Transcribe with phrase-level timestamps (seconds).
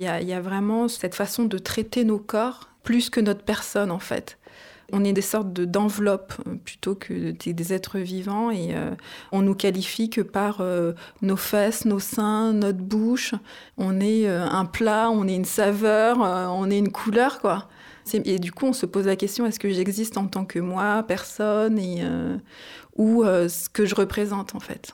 [0.00, 4.00] Il y, a, vraiment cette façon de traiter nos corps plus que notre personne en
[4.00, 4.38] fait.
[4.92, 8.90] On est des sortes d'enveloppes euh, plutôt que des, êtres vivants et euh,
[9.30, 13.36] on nous qualifie que par euh, nos fesses, nos seins, notre bouche.
[13.78, 17.68] On est un plat, on est une saveur, on est une couleur quoi.
[18.12, 21.04] Et du coup, on se pose la question est-ce que j'existe en tant que moi,
[21.06, 22.02] personne, et,
[22.96, 24.92] ou ce que je représente en fait?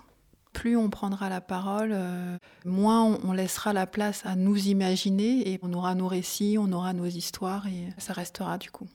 [0.53, 5.59] Plus on prendra la parole, euh, moins on, laissera la place à nous imaginer et
[5.63, 8.87] on aura nos récits, on aura nos histoires et ça restera du coup.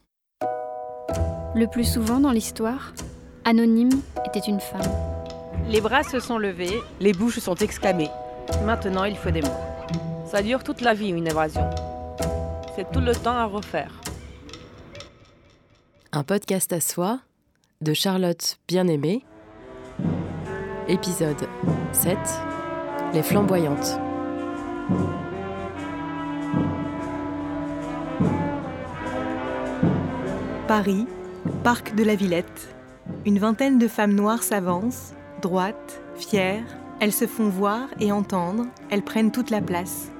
[1.55, 2.93] Le plus souvent dans l'histoire,
[3.45, 4.91] Anonyme était une femme.
[5.67, 8.11] Les bras se sont levés, les bouches sont exclamées.
[8.65, 9.47] Maintenant, il faut des mots.
[10.29, 11.69] Ça dure toute la vie, une évasion.
[12.75, 14.01] C'est tout le temps à refaire.
[16.11, 17.19] Un podcast à soi
[17.81, 19.23] de Charlotte Bien-Aimée
[20.87, 21.47] Épisode
[21.93, 22.15] 7
[23.15, 23.99] Les flamboyantes.
[30.67, 31.07] Paris,
[31.63, 32.75] parc de la Villette.
[33.25, 36.77] Une vingtaine de femmes noires s'avancent, droites, fières.
[36.99, 40.11] Elles se font voir et entendre, elles prennent toute la place.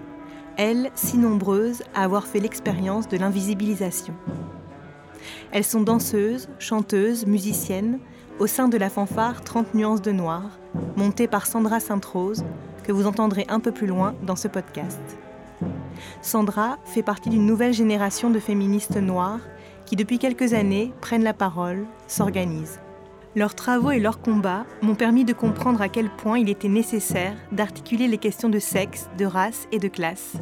[0.58, 4.16] Elles, si nombreuses à avoir fait l'expérience de l'invisibilisation.
[5.52, 8.00] Elles sont danseuses, chanteuses, musiciennes,
[8.40, 10.44] au sein de la fanfare 30 nuances de noir,
[10.96, 12.44] montée par Sandra Sainte-Rose,
[12.84, 15.02] que vous entendrez un peu plus loin dans ce podcast.
[16.22, 19.40] Sandra fait partie d'une nouvelle génération de féministes noires
[19.86, 22.80] qui depuis quelques années prennent la parole, s'organisent.
[23.36, 27.36] Leurs travaux et leurs combats m'ont permis de comprendre à quel point il était nécessaire
[27.52, 30.36] d'articuler les questions de sexe, de race et de classe,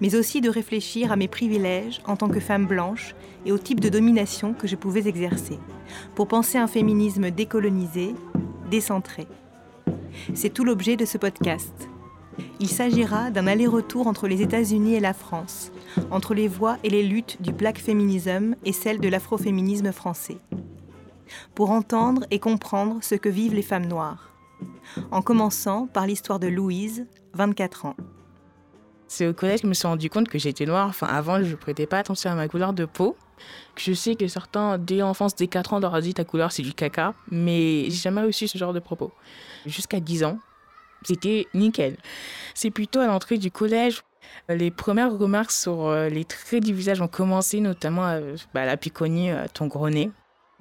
[0.00, 3.14] mais aussi de réfléchir à mes privilèges en tant que femme blanche
[3.46, 5.60] et au type de domination que je pouvais exercer,
[6.16, 8.12] pour penser un féminisme décolonisé,
[8.68, 9.28] décentré.
[10.34, 11.88] C'est tout l'objet de ce podcast.
[12.58, 15.70] Il s'agira d'un aller-retour entre les États-Unis et la France,
[16.10, 20.38] entre les voix et les luttes du black feminism et celles de l'afroféminisme français
[21.54, 24.32] pour entendre et comprendre ce que vivent les femmes noires.
[25.10, 27.96] En commençant par l'histoire de Louise, 24 ans.
[29.08, 30.88] C'est au collège que je me suis rendu compte que j'étais noire.
[30.88, 33.16] Enfin, avant, je ne prêtais pas attention à ma couleur de peau.
[33.76, 36.72] Je sais que certains, dès l'enfance, dès 4 ans, leur dit ta couleur c'est du
[36.72, 39.12] caca, mais j'ai jamais reçu ce genre de propos.
[39.66, 40.38] Jusqu'à 10 ans,
[41.02, 41.96] c'était nickel.
[42.54, 44.02] C'est plutôt à l'entrée du collège
[44.48, 48.76] les premières remarques sur euh, les traits du visage ont commencé, notamment euh, bah, la
[48.76, 50.10] piconie, euh, ton gros nez.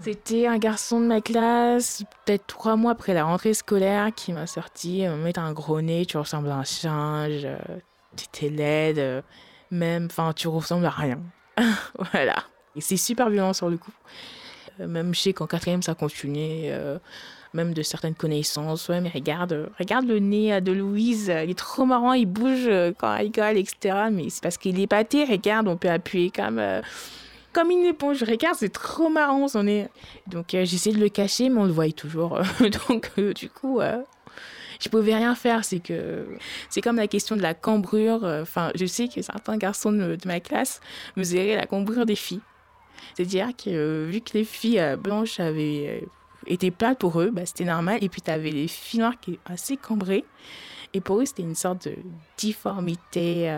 [0.04, 4.48] C'était un garçon de ma classe, peut-être trois mois après la rentrée scolaire, qui m'a
[4.48, 7.58] sorti euh, Mais t'as un gros nez, tu ressembles à un singe, euh,
[8.32, 9.22] t'es laide, euh,
[9.70, 11.20] même, enfin, tu ressembles à rien.
[12.14, 12.44] voilà.
[12.76, 13.92] Et c'est super violent sur le coup.
[14.80, 16.74] Même je sais qu'en quatrième, ça continuait.
[17.54, 18.88] même de certaines connaissances.
[18.90, 22.68] Ouais, mais regarde, regarde le nez de Louise, il est trop marrant, il bouge
[22.98, 24.08] quand il rigole, etc.
[24.12, 26.60] Mais c'est parce qu'il est pâté, regarde, on peut appuyer comme
[27.54, 28.24] comme une éponge.
[28.24, 29.88] Regarde, c'est trop marrant son nez.
[30.28, 32.40] Donc euh, j'essaie de le cacher, mais on le voyait toujours.
[32.88, 34.02] Donc euh, du coup, euh,
[34.80, 35.66] je pouvais rien faire.
[35.66, 36.26] C'est que
[36.70, 38.24] c'est comme la question de la cambrure.
[38.24, 40.80] Enfin, je sais que certains garçons de, ma classe
[41.16, 42.42] mesuraient la cambrure des filles.
[43.16, 46.08] C'est-à-dire que vu que les filles blanches avaient
[46.48, 48.00] été plates pour eux, bah, c'était normal.
[48.02, 50.24] Et puis tu avais les filles noires qui étaient assez cambrées.
[50.94, 51.96] Et pour eux, c'était une sorte de
[52.38, 53.50] difformité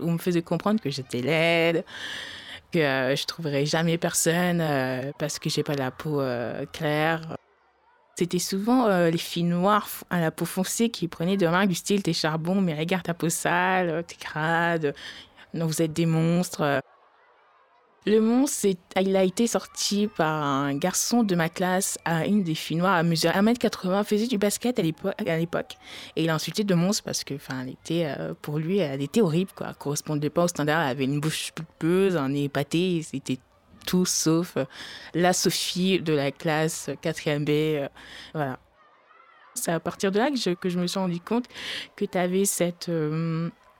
[0.00, 1.84] où on me faisait comprendre que j'étais laide,
[2.72, 7.36] que euh, je trouverai jamais personne euh, parce que j'ai pas la peau euh, claire.
[8.16, 12.02] C'était souvent les filles noires à la peau foncée qui prenaient de remarques du style
[12.02, 14.92] t'es charbon, mais regarde ta peau sale, t'es crade,
[15.54, 16.80] non, vous êtes des monstres.
[18.08, 22.54] Le monstre, il a été sorti par un garçon de ma classe à une des
[22.54, 25.76] filles noires à mesure 1m80, faisait du basket à l'époque.
[26.16, 29.50] Et il a insulté de monstre parce que, enfin, euh, pour lui, elle était horrible,
[29.54, 29.74] quoi.
[29.74, 30.80] Correspondait pas au standard.
[30.80, 33.02] Elle avait une bouche pulpeuse, un nez épaté.
[33.02, 33.36] C'était
[33.86, 34.64] tout sauf euh,
[35.12, 37.50] la Sophie de la classe 4e B.
[37.50, 37.88] Euh,
[38.32, 38.58] voilà.
[39.52, 41.44] C'est à partir de là que je, que je me suis rendu compte
[41.94, 42.90] que tu avais cette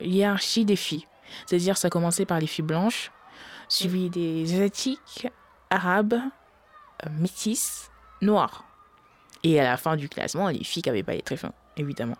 [0.03, 1.07] hiérarchie des filles.
[1.47, 3.11] C'est-à-dire, ça commençait par les filles blanches
[3.69, 5.29] suivi des asiatiques,
[5.71, 7.91] arabes, euh, métis,
[8.23, 8.65] noirs.
[9.45, 12.17] Et à la fin du classement, les filles qui n'avaient pas les traits fins, évidemment.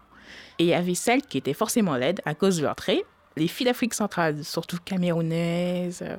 [0.59, 3.05] Et il y avait celles qui étaient forcément laides à cause de leurs traits.
[3.37, 6.17] Les filles d'Afrique centrale, surtout camerounaises, euh,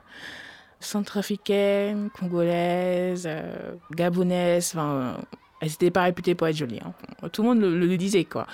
[0.80, 5.18] centrafricaines, congolaises, euh, gabonaises, enfin,
[5.62, 6.80] elles n'étaient pas réputées pour être jolies.
[6.84, 7.30] Hein.
[7.30, 8.48] Tout le monde le, le, disait, quoi.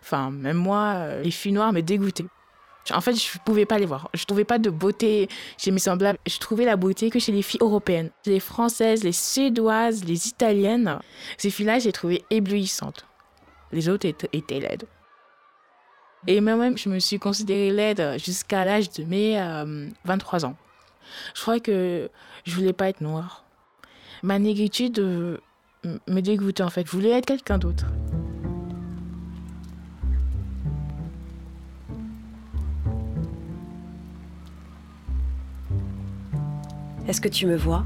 [0.00, 2.26] Enfin, même moi, les filles noires me dégoûtaient.
[2.90, 4.10] En fait, je ne pouvais pas les voir.
[4.12, 6.18] Je ne trouvais pas de beauté chez mes semblables.
[6.26, 8.10] Je trouvais la beauté que chez les filles européennes.
[8.26, 10.98] Les françaises, les suédoises, les italiennes.
[11.38, 13.06] Ces filles-là, j'ai trouvé éblouissantes.
[13.70, 14.84] Les autres étaient laides.
[16.26, 19.36] Et moi-même, je me suis considérée laide jusqu'à l'âge de mes
[20.04, 20.56] 23 ans.
[21.34, 22.10] Je crois que
[22.44, 23.44] je voulais pas être noire.
[24.22, 25.38] Ma négritude euh,
[26.06, 26.86] me dégoûtait en fait.
[26.86, 27.86] Je voulais être quelqu'un d'autre.
[37.08, 37.84] Est-ce que tu me vois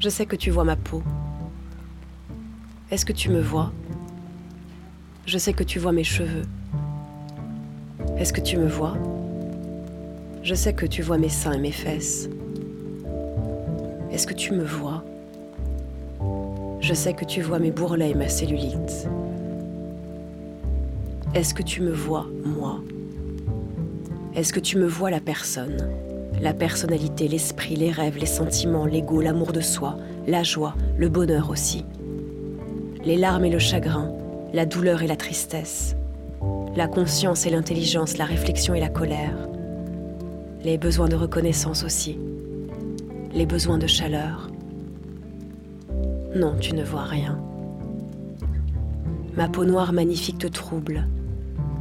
[0.00, 1.02] Je sais que tu vois ma peau.
[2.90, 3.72] Est-ce que tu me vois
[5.24, 6.44] Je sais que tu vois mes cheveux.
[8.18, 8.98] Est-ce que tu me vois
[10.42, 12.28] Je sais que tu vois mes seins et mes fesses.
[14.10, 15.02] Est-ce que tu me vois
[16.80, 19.08] Je sais que tu vois mes bourrelets et ma cellulite.
[21.34, 22.78] Est-ce que tu me vois, moi
[24.34, 25.78] Est-ce que tu me vois la personne
[26.42, 29.96] La personnalité, l'esprit, les rêves, les sentiments, l'ego, l'amour de soi,
[30.26, 31.86] la joie, le bonheur aussi.
[33.02, 34.12] Les larmes et le chagrin,
[34.52, 35.96] la douleur et la tristesse,
[36.76, 39.48] la conscience et l'intelligence, la réflexion et la colère,
[40.62, 42.18] les besoins de reconnaissance aussi
[43.34, 44.50] les besoins de chaleur.
[46.34, 47.40] Non, tu ne vois rien.
[49.36, 51.08] Ma peau noire magnifique te trouble,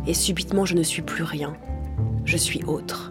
[0.07, 1.53] et subitement je ne suis plus rien.
[2.25, 3.10] Je suis autre.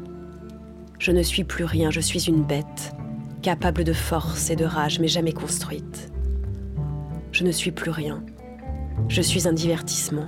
[1.00, 2.93] Je ne suis plus rien, je suis une bête,
[3.41, 6.12] capable de force et de rage, mais jamais construite.
[7.32, 8.23] Je ne suis plus rien.
[9.08, 10.26] Je suis un divertissement,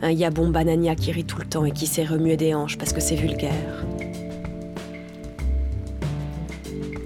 [0.00, 2.94] un yabon banania qui rit tout le temps et qui sait remuer des hanches parce
[2.94, 3.84] que c'est vulgaire.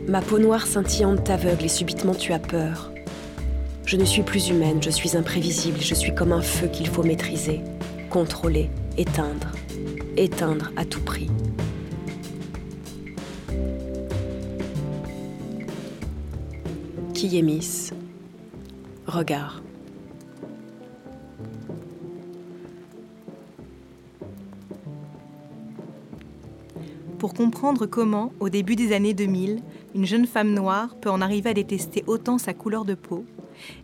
[0.07, 2.93] Ma peau noire scintillante t'aveugle et subitement tu as peur.
[3.87, 7.03] Je ne suis plus humaine, je suis imprévisible, je suis comme un feu qu'il faut
[7.03, 7.61] maîtriser,
[8.09, 9.49] contrôler, éteindre,
[10.17, 11.29] éteindre à tout prix.
[17.39, 17.93] Miss
[19.07, 19.63] Regard.
[27.19, 29.63] Pour comprendre comment, au début des années 2000,
[29.95, 33.25] une jeune femme noire peut en arriver à détester autant sa couleur de peau,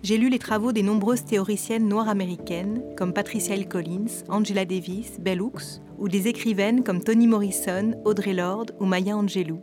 [0.02, 5.20] j'ai lu les travaux des nombreuses théoriciennes noires américaines comme Patricia Hill Collins, Angela Davis,
[5.20, 9.60] Bell Hooks, ou des écrivaines comme Toni Morrison, Audre Lorde ou Maya Angelou.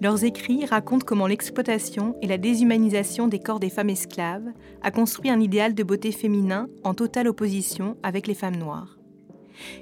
[0.00, 4.48] Leurs écrits racontent comment l'exploitation et la déshumanisation des corps des femmes esclaves
[4.80, 8.96] a construit un idéal de beauté féminin en totale opposition avec les femmes noires.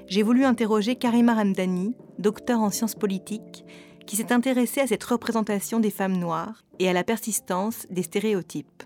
[0.07, 3.63] J'ai voulu interroger Karima Ramdani, docteur en sciences politiques,
[4.05, 8.83] qui s'est intéressé à cette représentation des femmes noires et à la persistance des stéréotypes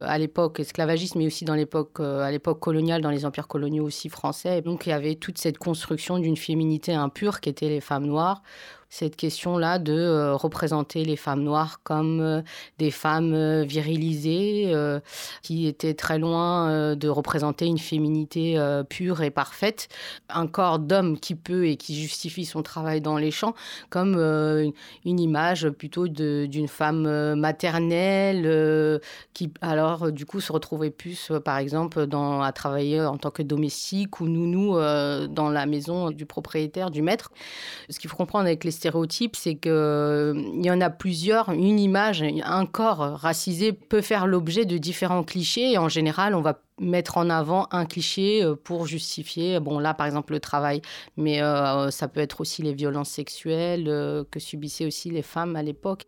[0.00, 3.84] à l'époque esclavagiste, mais aussi dans l'époque, euh, à l'époque coloniale, dans les empires coloniaux
[3.84, 4.62] aussi français.
[4.62, 8.42] Donc il y avait toute cette construction d'une féminité impure qui était les femmes noires,
[8.90, 12.42] cette question-là de euh, représenter les femmes noires comme euh,
[12.78, 14.40] des femmes euh, virilisées,
[15.42, 18.58] qui étaient très loin de représenter une féminité
[18.88, 19.88] pure et parfaite,
[20.28, 23.54] un corps d'homme qui peut et qui justifie son travail dans les champs,
[23.90, 29.00] comme une image plutôt d'une femme maternelle,
[29.32, 33.42] qui alors du coup se retrouvait plus, par exemple, dans, à travailler en tant que
[33.42, 37.30] domestique ou nounou dans la maison du propriétaire, du maître.
[37.88, 41.50] Ce qu'il faut comprendre avec les stéréotype, c'est qu'il euh, y en a plusieurs.
[41.50, 45.72] Une image, un corps racisé peut faire l'objet de différents clichés.
[45.72, 49.92] Et en général, on va mettre en avant un cliché euh, pour justifier, bon là
[49.92, 50.80] par exemple le travail,
[51.18, 53.84] mais euh, ça peut être aussi les violences sexuelles
[54.30, 56.04] que subissaient aussi les femmes à l'époque.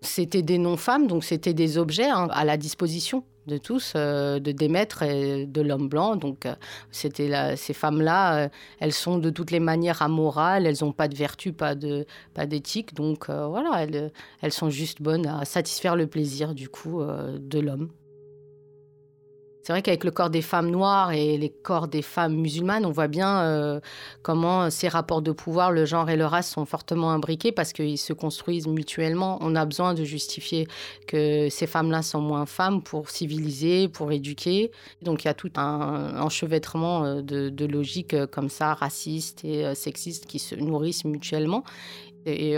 [0.00, 4.52] C'était des non-femmes, donc c'était des objets hein, à la disposition de tous, euh, de
[4.52, 6.16] Démètre et de l'homme blanc.
[6.16, 6.54] Donc, euh,
[6.90, 8.48] c'était ces femmes-là, euh,
[8.80, 12.46] elles sont de toutes les manières amorales, elles n'ont pas de vertu, pas de pas
[12.46, 12.94] d'éthique.
[12.94, 17.90] Donc, voilà, elles, elles sont juste bonnes à satisfaire le plaisir, du coup, de l'homme.
[19.62, 22.90] C'est vrai qu'avec le corps des femmes noires et les corps des femmes musulmanes, on
[22.90, 23.80] voit bien euh,
[24.22, 27.98] comment ces rapports de pouvoir, le genre et le race sont fortement imbriqués parce qu'ils
[27.98, 29.38] se construisent mutuellement.
[29.40, 30.66] On a besoin de justifier
[31.06, 34.72] que ces femmes-là sont moins femmes pour civiliser, pour éduquer.
[35.00, 39.72] Donc il y a tout un enchevêtrement euh, de, logiques euh, comme ça, racistes et
[39.76, 41.62] sexistes, qui se nourrissent mutuellement.
[42.26, 42.56] Et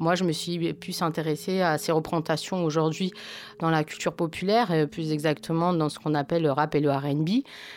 [0.00, 3.12] moi, je me suis plus intéressée à ces représentations aujourd'hui
[3.58, 6.90] dans la culture populaire, et plus exactement dans ce qu'on appelle le rap et le
[6.90, 7.28] RB.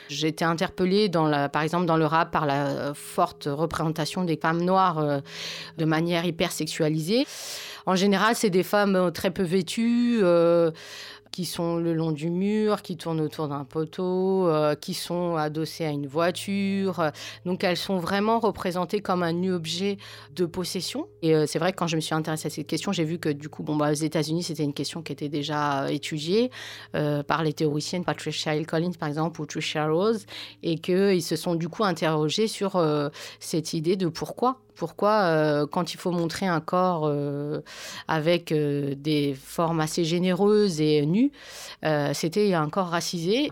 [0.07, 1.11] J'ai été interpellée,
[1.51, 5.19] par exemple, dans le rap par la forte représentation des femmes noires euh,
[5.77, 7.25] de manière hyper sexualisée.
[7.85, 10.19] En général, c'est des femmes très peu vêtues.
[10.23, 10.71] Euh,
[11.33, 15.83] qui sont le long du mur, qui tournent autour d'un poteau, euh, qui sont adossées
[15.83, 17.11] à une voiture.
[17.43, 19.97] Donc elles sont vraiment représentées comme un objet
[20.35, 21.07] de possession.
[21.23, 23.17] Et euh, c'est vrai que quand je me suis intéressée à cette question, j'ai vu
[23.17, 26.51] que du coup, bon, bah, aux États-Unis, c'était une question qui était déjà étudiée
[27.27, 30.27] par les théoriciennes Patricia Hill Collins, par exemple, ou Tricia Rose,
[30.61, 32.79] et qu'ils se sont du coup interrogés sur
[33.39, 37.61] cette idée de pourquoi pourquoi, euh, quand il faut montrer un corps euh,
[38.07, 41.31] avec euh, des formes assez généreuses et nues,
[42.13, 43.51] c'était un corps racisé.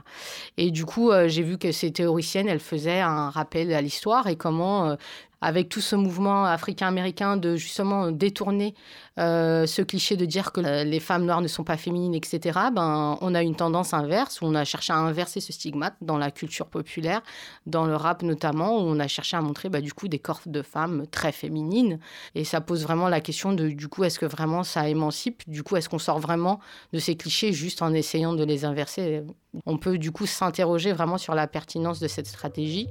[0.57, 4.35] Et du coup, j'ai vu que ces théoriciennes, elles faisaient un rappel à l'histoire et
[4.35, 4.95] comment
[5.41, 8.75] avec tout ce mouvement africain-américain de justement détourner
[9.19, 13.17] euh, ce cliché de dire que les femmes noires ne sont pas féminines, etc., ben,
[13.21, 16.31] on a une tendance inverse, où on a cherché à inverser ce stigmate dans la
[16.31, 17.21] culture populaire,
[17.65, 20.41] dans le rap notamment, où on a cherché à montrer bah, du coup des corps
[20.45, 21.99] de femmes très féminines.
[22.35, 25.43] Et ça pose vraiment la question de du coup, est-ce que vraiment ça émancipe?
[25.47, 26.59] Du coup, est-ce qu'on sort vraiment
[26.93, 29.23] de ces clichés juste en essayant de les inverser?
[29.65, 32.87] On peut du coup s'interroger vraiment sur la pertinence de cette stratégie.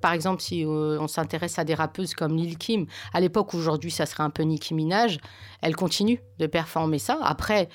[0.00, 3.90] Par exemple, si euh, on s'intéresse à des rappeuses comme Lil Kim, à l'époque, aujourd'hui,
[3.90, 5.18] ça serait un peu Nicki Minaj,
[5.62, 7.18] elle continue de performer ça.
[7.22, 7.68] Après,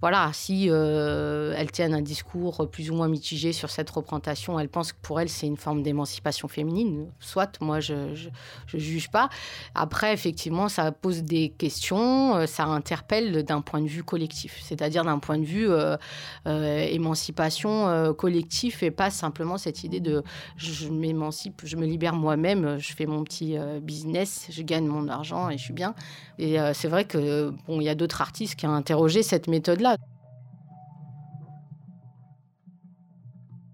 [0.00, 4.68] voilà, si euh, elles tiennent un discours plus ou moins mitigé sur cette représentation, elles
[4.68, 7.06] pensent que pour elles, c'est une forme d'émancipation féminine.
[7.20, 9.30] Soit, moi, je ne juge pas.
[9.74, 15.04] Après, effectivement, ça pose des questions, euh, ça interpelle d'un point de vue collectif, c'est-à-dire
[15.04, 15.96] d'un point de vue euh,
[16.44, 20.22] émancipation collectif et pas simplement cette idée de
[20.56, 25.48] je m'émancipe, je me libère moi-même, je fais mon petit business, je gagne mon argent
[25.48, 25.94] et je suis bien.
[26.38, 29.93] Et c'est vrai que bon, il y a d'autres artistes qui ont interrogé cette méthode-là.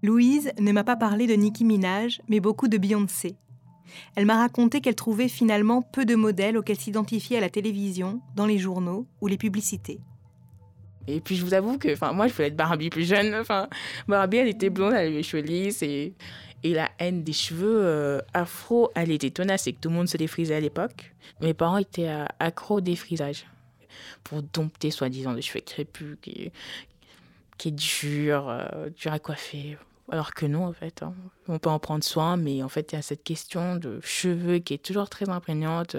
[0.03, 3.35] Louise ne m'a pas parlé de Nicki Minaj, mais beaucoup de Beyoncé.
[4.15, 8.47] Elle m'a raconté qu'elle trouvait finalement peu de modèles auxquels s'identifier à la télévision, dans
[8.47, 9.99] les journaux ou les publicités.
[11.07, 13.35] Et puis je vous avoue que enfin moi je voulais être Barbie plus jeune.
[13.35, 13.67] Enfin
[14.07, 16.13] Barbie elle était blonde, elle avait les cheveux lisses et,
[16.63, 20.17] la haine des cheveux euh, afro, elle était tenace et que tout le monde se
[20.17, 21.13] défrisait à l'époque.
[21.41, 23.47] Mes parents étaient accros au défrisage
[24.23, 26.51] pour dompter soi-disant des cheveux crépus qui,
[27.57, 29.77] qui est dur, euh, dur à coiffer.
[30.11, 31.13] Alors que non, en fait, hein.
[31.47, 34.59] on peut en prendre soin, mais en fait, il y a cette question de cheveux
[34.59, 35.95] qui est toujours très imprégnante.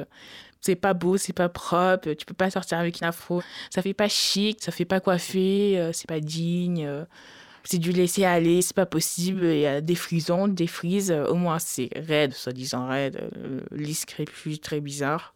[0.61, 3.43] C'est pas beau, c'est pas propre, tu peux pas sortir avec une afro.
[3.71, 6.85] Ça fait pas chic, ça fait pas coiffer, euh, c'est pas digne.
[6.85, 7.05] Euh.
[7.65, 9.47] c'est du laisser aller, c'est pas possible.
[9.47, 13.31] Il y a des frisons, des frises, au moins c'est raide, soi-disant raide,
[13.71, 15.33] lisse crépus, très bizarre.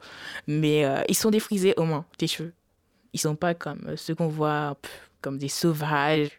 [0.46, 2.52] Mais ils sont défrisés au moins, tes cheveux.
[3.14, 4.76] Ils sont pas comme ceux qu'on voit
[5.20, 6.30] comme des sauvages.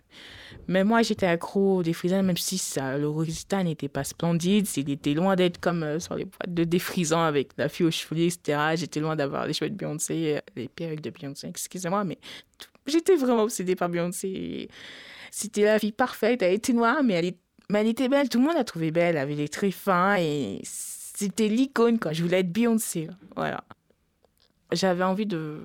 [0.68, 4.68] Mais moi, j'étais accro au défrisant, même si ça, le résultat n'était pas splendide.
[4.76, 7.92] Il était loin d'être comme euh, sur les boîtes de défrisant avec la fille aux
[7.92, 8.76] cheveux, etc.
[8.76, 12.18] J'étais loin d'avoir les cheveux de Beyoncé, euh, les perruques de Beyoncé, excusez-moi, mais
[12.86, 14.70] j'étais vraiment obsédée par Beyoncé.
[15.32, 16.42] C'était la fille parfaite.
[16.42, 17.14] Elle était noire, mais
[17.70, 18.30] elle, était belle.
[18.30, 19.16] Tout le monde la trouvait belle.
[19.16, 22.14] Elle avait des traits fins et c'était l'icône, quoi.
[22.14, 23.08] Je voulais être Beyoncé.
[23.36, 23.64] Voilà.
[24.72, 25.62] J'avais envie de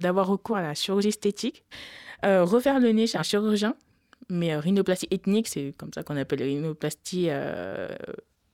[0.00, 1.64] d'avoir recours à la chirurgie esthétique.
[2.26, 3.76] Euh, refaire le nez chez un chirurgien,
[4.28, 7.88] mais euh, rhinoplastie ethnique, c'est comme ça qu'on appelle rhinoplastie euh,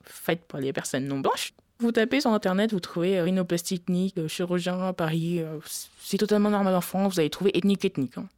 [0.05, 1.55] faite pour les personnes non blanches.
[1.79, 5.43] Vous tapez sur Internet, vous trouvez rhinoplastie ethnique, chirurgien à Paris.
[6.01, 8.19] c'est totalement normal en France, vous allez trouver ethnique ethnique.
[8.19, 8.29] Hein.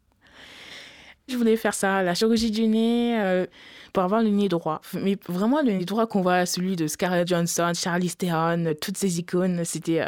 [1.27, 3.47] Je voulais faire ça, la chirurgie du nez,
[3.93, 4.81] pour avoir le nez droit.
[4.95, 9.19] Mais vraiment, le nez droit qu'on voit, celui de Scarlett Johansson, Charlize Theron, toutes ces
[9.19, 10.07] icônes, c'était.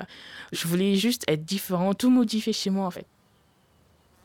[0.53, 3.07] je voulais juste être différent, tout modifier chez moi en fait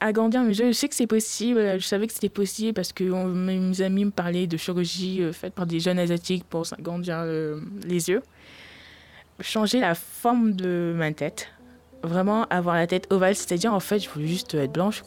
[0.01, 0.67] agrandir mes yeux.
[0.67, 1.79] Je sais que c'est possible.
[1.79, 5.53] Je savais que c'était possible parce que mes amis me parlaient de chirurgie euh, faite
[5.53, 8.21] par des jeunes asiatiques pour s'agrandir euh, les yeux.
[9.39, 11.49] Changer la forme de ma tête.
[12.03, 15.03] Vraiment avoir la tête ovale, c'est-à-dire en fait, je voulais juste être blanche.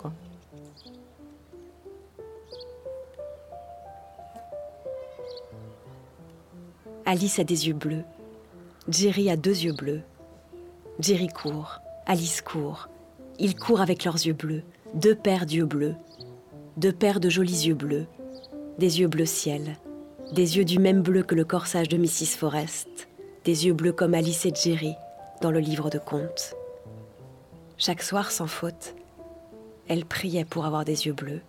[7.05, 8.05] Alice a des yeux bleus.
[8.89, 10.03] Jerry a deux yeux bleus.
[11.01, 11.81] Jerry court.
[12.07, 12.89] Alice court.
[13.41, 14.63] Ils courent avec leurs yeux bleus
[14.95, 15.97] deux paires d'yeux bleus,
[16.77, 18.07] deux paires de jolis yeux bleus,
[18.79, 19.77] des yeux bleu ciel,
[20.33, 22.37] des yeux du même bleu que le corsage de Mrs.
[22.39, 23.09] Forrest,
[23.45, 24.95] des yeux bleus comme Alice et Jerry
[25.41, 26.55] dans le livre de contes.
[27.77, 28.95] Chaque soir, sans faute,
[29.89, 31.43] elle priait pour avoir des yeux bleus.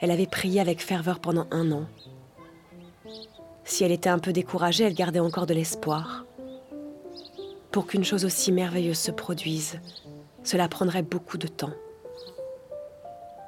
[0.00, 1.86] Elle avait prié avec ferveur pendant un an.
[3.64, 6.26] Si elle était un peu découragée, elle gardait encore de l'espoir.
[7.70, 9.78] Pour qu'une chose aussi merveilleuse se produise,
[10.42, 11.74] cela prendrait beaucoup de temps.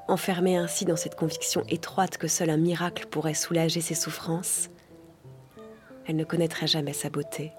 [0.08, 4.68] Enfermée ainsi dans cette conviction étroite que seul un miracle pourrait soulager ses souffrances,
[6.06, 7.52] elle ne connaîtrait jamais sa beauté.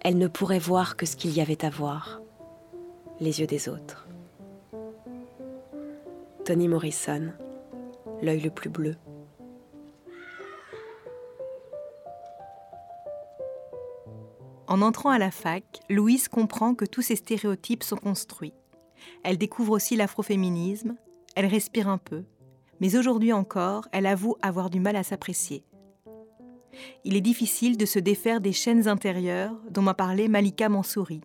[0.00, 2.20] Elle ne pourrait voir que ce qu'il y avait à voir,
[3.20, 4.06] les yeux des autres.
[6.44, 7.32] Toni Morrison,
[8.22, 8.94] l'œil le plus bleu.
[14.68, 18.52] En entrant à la fac, Louise comprend que tous ces stéréotypes sont construits.
[19.24, 20.94] Elle découvre aussi l'afroféminisme,
[21.34, 22.24] elle respire un peu,
[22.78, 25.64] mais aujourd'hui encore, elle avoue avoir du mal à s'apprécier.
[27.04, 31.22] Il est difficile de se défaire des chaînes intérieures dont m'a parlé Malika Mansouri.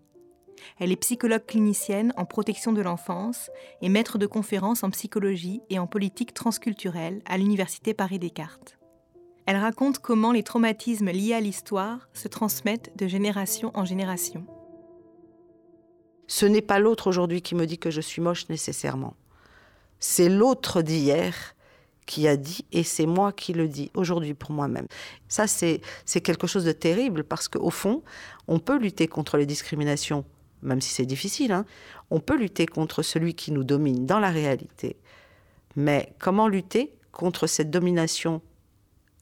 [0.80, 5.80] Elle est psychologue clinicienne en protection de l'enfance et maître de conférences en psychologie et
[5.80, 8.78] en politique transculturelle à l'Université Paris-Descartes.
[9.46, 14.46] Elle raconte comment les traumatismes liés à l'histoire se transmettent de génération en génération.
[16.28, 19.16] Ce n'est pas l'autre aujourd'hui qui me dit que je suis moche nécessairement.
[20.00, 21.56] C'est l'autre d'hier
[22.06, 24.88] qui a dit et c'est moi qui le dis aujourd'hui pour moi-même.
[25.28, 25.82] Ça, c'est
[26.22, 28.02] quelque chose de terrible parce qu'au fond,
[28.48, 30.26] on peut lutter contre les discriminations,
[30.62, 31.52] même si c'est difficile.
[31.52, 31.66] Hein.
[32.10, 34.98] On peut lutter contre celui qui nous domine dans la réalité.
[35.76, 38.42] Mais comment lutter contre cette domination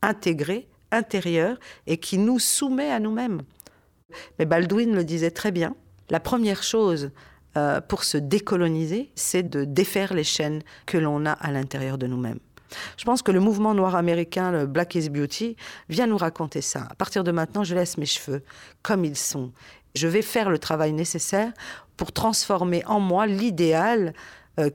[0.02, 3.42] intégrée, intérieure, et qui nous soumet à nous-mêmes
[4.40, 5.76] Mais Baldwin le disait très bien.
[6.10, 7.12] La première chose
[7.58, 12.08] euh, pour se décoloniser, c'est de défaire les chaînes que l'on a à l'intérieur de
[12.08, 12.40] nous-mêmes.
[12.98, 15.56] Je pense que le mouvement noir américain, le Black is Beauty,
[15.90, 16.88] vient nous raconter ça.
[16.90, 18.44] À partir de maintenant, je laisse mes cheveux
[18.82, 19.52] comme ils sont.
[19.96, 21.52] Je vais faire le travail nécessaire
[21.98, 24.14] pour transformer en moi l'idéal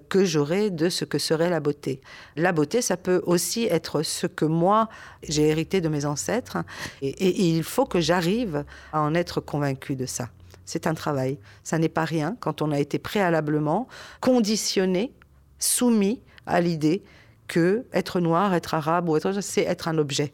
[0.09, 2.01] que j'aurai de ce que serait la beauté.
[2.37, 4.89] La beauté, ça peut aussi être ce que moi,
[5.29, 6.59] j'ai hérité de mes ancêtres.
[7.03, 10.31] Et, il faut que j'arrive à en être convaincu de ça.
[10.65, 11.39] C'est un travail.
[11.63, 13.87] Ça n'est pas rien quand on a été préalablement
[14.21, 15.13] conditionné,
[15.59, 17.03] soumis à l'idée
[17.47, 20.33] que être noir, être arabe ou être c'est être un objet.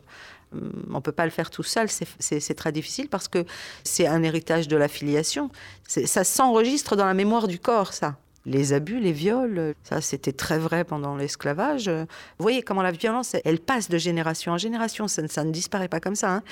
[0.55, 3.45] Hum, on peut pas le faire tout seul, c'est très difficile parce que
[3.85, 5.51] c'est un héritage de la filiation.
[5.87, 10.59] Ça s'enregistre dans la mémoire du corps, ça les abus, les viols, ça c'était très
[10.59, 11.89] vrai pendant l'esclavage.
[11.89, 12.07] Vous
[12.43, 16.15] voyez comment la violence, elle passe de génération en génération, ça, ne disparaît pas comme
[16.15, 16.37] ça.
[16.37, 16.43] Hein.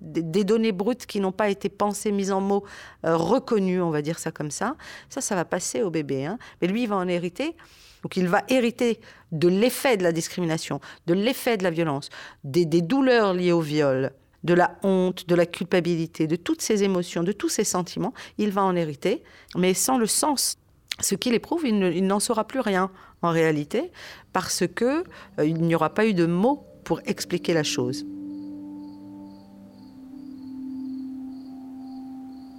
[0.00, 2.64] Des, données brutes qui n'ont pas été pensées, mises en mots,
[3.04, 4.76] euh, reconnues, on va dire ça comme ça,
[5.08, 6.26] ça, ça va passer au bébé.
[6.26, 6.38] Hein.
[6.60, 7.56] Mais lui, il va en hériter.
[8.02, 9.00] Donc il va hériter
[9.32, 12.10] de l'effet de la discrimination, de l'effet de la violence,
[12.44, 14.12] des, des douleurs liées au viol,
[14.44, 18.50] de la honte, de la culpabilité, de toutes ces émotions, de tous ces sentiments, il
[18.50, 19.22] va en hériter,
[19.56, 20.58] mais sans le sens
[21.00, 22.90] ce qu'il éprouve, il n'en saura plus rien
[23.22, 23.90] en réalité,
[24.32, 25.04] parce que
[25.38, 28.06] euh, il n'y aura pas eu de mots pour expliquer la chose.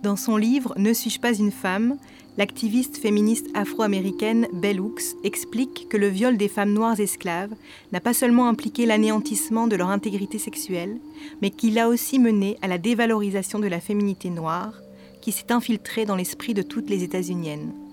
[0.03, 1.97] Dans son livre Ne suis-je pas une femme
[2.37, 7.55] l'activiste féministe afro-américaine Bell Hooks explique que le viol des femmes noires esclaves
[7.93, 10.97] n'a pas seulement impliqué l'anéantissement de leur intégrité sexuelle,
[11.41, 14.73] mais qu'il a aussi mené à la dévalorisation de la féminité noire,
[15.21, 17.84] qui s'est infiltrée dans l'esprit de toutes les États-Uniennes.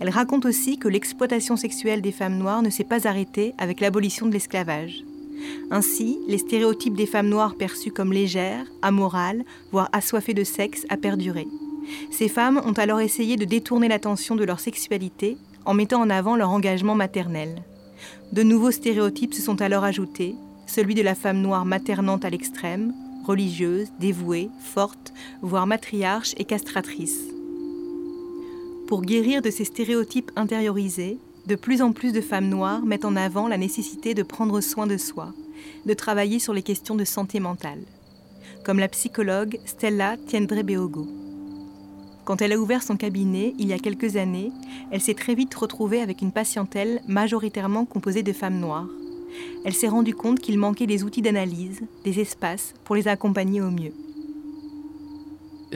[0.00, 4.26] Elle raconte aussi que l'exploitation sexuelle des femmes noires ne s'est pas arrêtée avec l'abolition
[4.26, 5.02] de l'esclavage.
[5.70, 10.96] Ainsi, les stéréotypes des femmes noires perçues comme légères, amorales, voire assoiffées de sexe a
[10.96, 11.46] perduré.
[12.10, 16.36] Ces femmes ont alors essayé de détourner l'attention de leur sexualité en mettant en avant
[16.36, 17.62] leur engagement maternel.
[18.32, 20.34] De nouveaux stéréotypes se sont alors ajoutés,
[20.66, 22.92] celui de la femme noire maternante à l'extrême,
[23.24, 27.37] religieuse, dévouée, forte, voire matriarche et castratrice.
[28.88, 33.16] Pour guérir de ces stéréotypes intériorisés, de plus en plus de femmes noires mettent en
[33.16, 35.34] avant la nécessité de prendre soin de soi,
[35.84, 37.82] de travailler sur les questions de santé mentale,
[38.64, 41.06] comme la psychologue Stella Tiendre-Beogo.
[42.24, 44.52] Quand elle a ouvert son cabinet il y a quelques années,
[44.90, 48.88] elle s'est très vite retrouvée avec une patientèle majoritairement composée de femmes noires.
[49.66, 53.70] Elle s'est rendue compte qu'il manquait des outils d'analyse, des espaces pour les accompagner au
[53.70, 53.92] mieux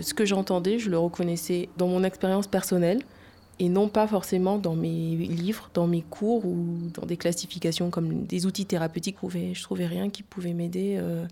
[0.00, 3.00] ce que j'entendais, je le reconnaissais dans mon expérience personnelle
[3.58, 8.24] et non pas forcément dans mes livres, dans mes cours ou dans des classifications comme
[8.24, 9.18] des outils thérapeutiques.
[9.22, 11.26] Je trouvais rien qui pouvait m'aider euh,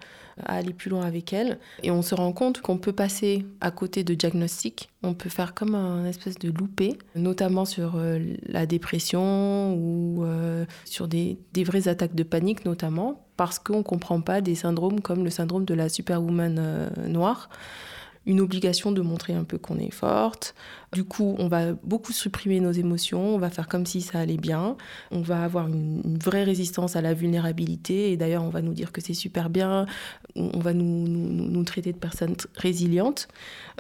[0.45, 1.59] à aller plus loin avec elle.
[1.83, 5.55] Et on se rend compte qu'on peut passer à côté de diagnostics, on peut faire
[5.55, 11.65] comme un espèce de loupé, notamment sur euh, la dépression ou euh, sur des, des
[11.65, 15.65] vraies attaques de panique notamment, parce qu'on ne comprend pas des syndromes comme le syndrome
[15.65, 17.49] de la superwoman noire
[18.27, 20.55] une obligation de montrer un peu qu'on est forte.
[20.93, 24.37] Du coup, on va beaucoup supprimer nos émotions, on va faire comme si ça allait
[24.37, 24.77] bien,
[25.11, 28.93] on va avoir une, vraie résistance à la vulnérabilité, et d'ailleurs, on va nous dire
[28.93, 29.87] que c'est super bien,
[30.37, 33.29] on va nous, nous, traiter de personnes résilientes,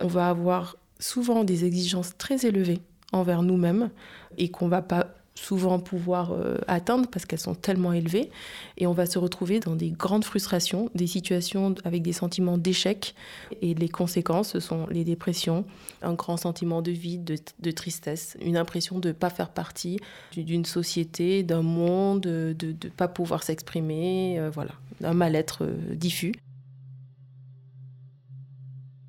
[0.00, 2.80] on va avoir souvent des exigences très élevées
[3.12, 3.90] envers nous-mêmes
[4.38, 8.30] et qu'on va pas souvent pouvoir euh, atteindre parce qu'elles sont tellement élevées.
[8.76, 13.14] Et on va se retrouver dans des grandes frustrations, des situations avec des sentiments d'échec.
[13.62, 15.64] Et les conséquences, ce sont les dépressions,
[16.02, 19.98] un grand sentiment de vide, de, tristesse, une impression de ne pas faire partie
[20.36, 24.72] d'une société, d'un monde, de ne pas pouvoir s'exprimer, euh, voilà,
[25.02, 26.34] un mal-être euh, diffus.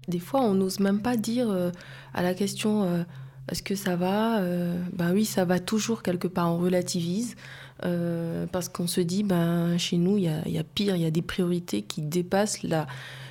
[0.07, 1.71] Des fois, on n'ose même pas dire
[2.13, 3.05] à la question
[3.51, 4.41] est-ce que ça va
[4.93, 6.51] Ben oui, ça va toujours quelque part.
[6.51, 7.35] On relativise
[7.83, 11.11] euh, parce qu'on se dit, ben chez nous, il y a, pire, il y a
[11.11, 12.85] des priorités qui dépassent la,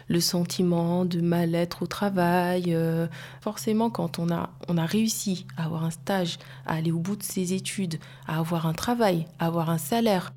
[0.09, 2.75] le sentiment de mal-être au travail.
[2.75, 3.07] Euh,
[3.41, 7.17] forcément, quand on a, on a réussi à avoir un stage, à aller au bout
[7.17, 10.33] de ses études, à avoir un travail, à avoir un salaire,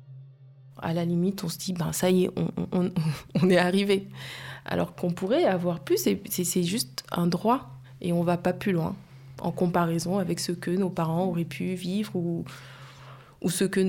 [0.80, 2.90] à la limite, on se dit, ben ça y est, on,
[3.34, 4.08] on est arrivé.
[4.64, 7.70] Alors qu'on pourrait avoir plus, c'est juste un droit
[8.00, 8.94] et on va pas plus loin
[9.44, 12.44] en comparaison avec ce que nos parents auraient pu vivre ou,
[13.42, 13.80] ou ce que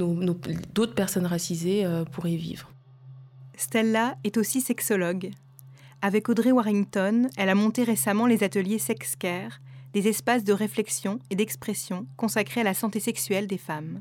[0.73, 2.69] d'autres personnes racisées euh, pourraient vivre.
[3.57, 5.31] Stella est aussi sexologue.
[6.01, 9.61] Avec Audrey Warrington, elle a monté récemment les ateliers Sex Care,
[9.93, 13.99] des espaces de réflexion et d'expression consacrés à la santé sexuelle des femmes.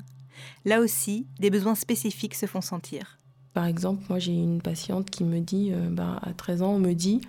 [0.65, 3.17] Là aussi, des besoins spécifiques se font sentir.
[3.53, 6.79] Par exemple, moi j'ai une patiente qui me dit, euh, bah, à 13 ans, on
[6.79, 7.21] me dit,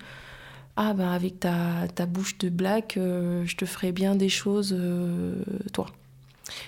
[0.76, 4.74] ah ben avec ta, ta bouche de black, euh, je te ferai bien des choses,
[4.78, 5.34] euh,
[5.72, 5.86] toi.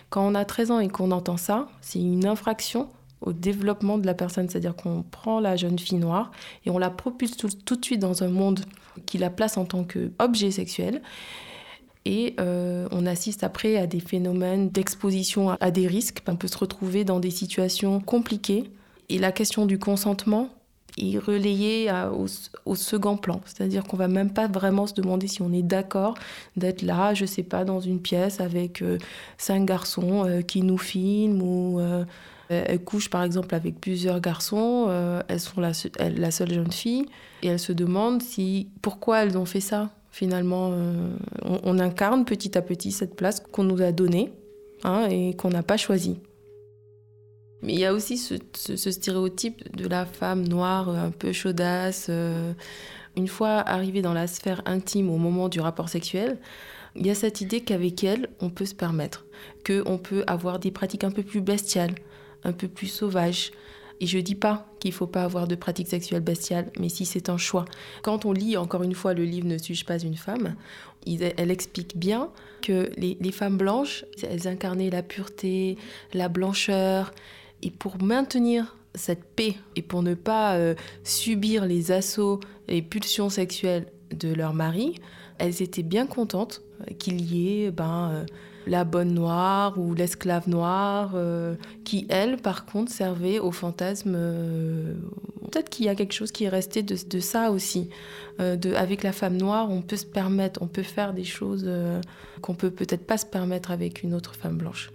[0.09, 2.89] Quand on a 13 ans et qu'on entend ça, c'est une infraction
[3.21, 6.31] au développement de la personne, c'est-à-dire qu'on prend la jeune fille noire
[6.65, 8.61] et on la propulse tout, de suite dans un monde
[9.07, 11.03] qui la place en tant qu'objet sexuel.
[12.05, 16.23] Et euh, on assiste après à des phénomènes d'exposition à des risques.
[16.27, 18.71] On peut se retrouver dans des situations compliquées.
[19.11, 20.49] Et la question du consentement,
[21.01, 21.91] est relayé
[22.65, 23.41] au, second plan.
[23.45, 26.15] C'est-à-dire qu'on va même pas vraiment se demander si on est d'accord
[26.57, 28.99] d'être là, je sais pas, dans une pièce avec euh,
[29.37, 32.05] cinq garçons euh, qui nous filment ou euh,
[32.49, 34.89] elles couchent par exemple avec plusieurs garçons,
[35.29, 37.05] elles sont la, la, seule jeune fille
[37.43, 39.91] et elles se demandent si pourquoi elles ont fait ça.
[40.11, 40.73] Finalement,
[41.45, 44.33] on, incarne petit à petit cette place qu'on nous a donnée
[44.83, 46.21] hein, et qu'on n'a pas choisie.
[47.63, 48.37] Mais il y a aussi ce,
[48.77, 52.07] stéréotype de la femme noire, un peu chaudasse.
[52.09, 52.53] Euh,
[53.17, 56.39] une fois arrivée dans la sphère intime au moment du rapport sexuel,
[56.95, 59.27] il y a cette idée qu'avec elle, on peut se permettre,
[59.67, 61.95] qu'on peut avoir des pratiques un peu plus bestiales,
[62.45, 63.51] un peu plus sauvages.
[64.01, 67.29] Et je dis pas qu'il faut pas avoir de pratiques sexuelles bestiales, mais si c'est
[67.29, 67.65] un choix.
[68.03, 70.55] Quand on lit encore une fois le livre Ne suis-je pas une femme,
[71.05, 72.31] elle explique bien
[72.63, 75.77] que les femmes blanches, elles incarnaient la pureté,
[76.15, 77.13] la blancheur,
[77.63, 83.31] et pour maintenir cette paix et pour ne pas euh, subir les assauts, les pulsions
[83.31, 84.97] sexuelles de leur mari,
[85.39, 88.27] elles étaient bien contentes euh, qu'il y ait ben, euh,
[88.67, 91.17] la bonne noire ou l'esclave noire,
[91.85, 94.13] qui, elle, par contre, servait au fantasme.
[95.51, 97.89] Peut-être qu'il y a quelque chose qui est resté de, de ça aussi.
[98.39, 101.67] de, avec la femme noire, on peut se permettre, on peut faire des choses
[102.43, 104.91] qu'on peut peut-être pas se permettre avec une autre femme blanche.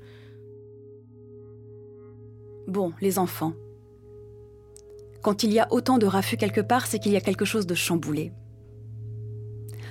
[2.67, 3.53] Bon, les enfants.
[5.21, 7.67] Quand il y a autant de raffus quelque part, c'est qu'il y a quelque chose
[7.67, 8.31] de chamboulé.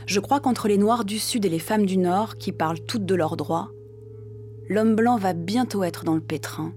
[0.07, 3.07] Je crois qu'entre les Noirs du Sud et les femmes du Nord, qui parlent toutes
[3.07, 3.71] de leurs droits,
[4.69, 6.73] l'homme blanc va bientôt être dans le pétrin.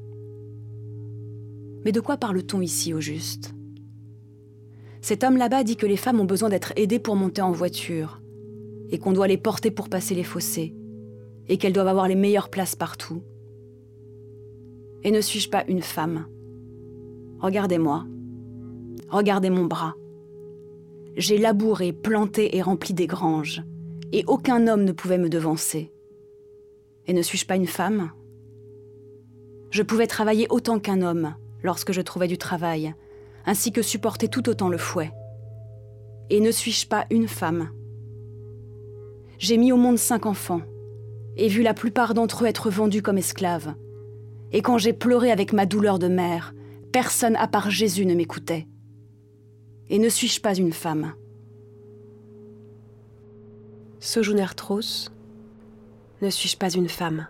[1.83, 3.53] Mais de quoi parle-t-on ici au juste?
[5.01, 8.21] Cet homme là-bas dit que les femmes ont besoin d'être aidées pour monter en voiture,
[8.89, 10.75] et qu'on doit les porter pour passer les fossés,
[11.47, 13.21] et qu'elles doivent avoir les meilleures places partout.
[15.05, 16.25] Et ne suis-je pas une femme?
[17.39, 18.05] Regardez-moi.
[19.07, 19.93] Regardez mon bras.
[21.15, 23.63] J'ai labouré, planté et rempli des granges,
[24.11, 25.93] et aucun homme ne pouvait me devancer.
[27.05, 28.13] Et ne suis-je pas une femme?
[29.69, 32.95] Je pouvais travailler autant qu'un homme lorsque je trouvais du travail,
[33.45, 35.11] ainsi que supporter tout autant le fouet.
[36.31, 37.69] Et ne suis-je pas une femme?
[39.37, 40.61] J'ai mis au monde cinq enfants,
[41.37, 43.75] et vu la plupart d'entre eux être vendus comme esclaves,
[44.55, 46.53] et quand j'ai pleuré avec ma douleur de mère,
[46.93, 48.69] personne à part Jésus ne m'écoutait.
[49.89, 51.13] Et ne suis-je pas une femme?
[53.99, 55.09] Sojourner Tros,
[56.21, 57.27] ne suis-je pas une femme?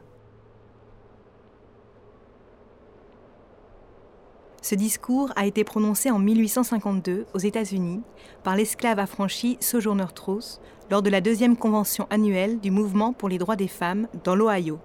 [4.61, 8.03] Ce discours a été prononcé en 1852 aux États-Unis
[8.43, 10.61] par l'esclave affranchi Sojourner Truth
[10.91, 14.79] lors de la deuxième convention annuelle du mouvement pour les droits des femmes dans l'Ohio.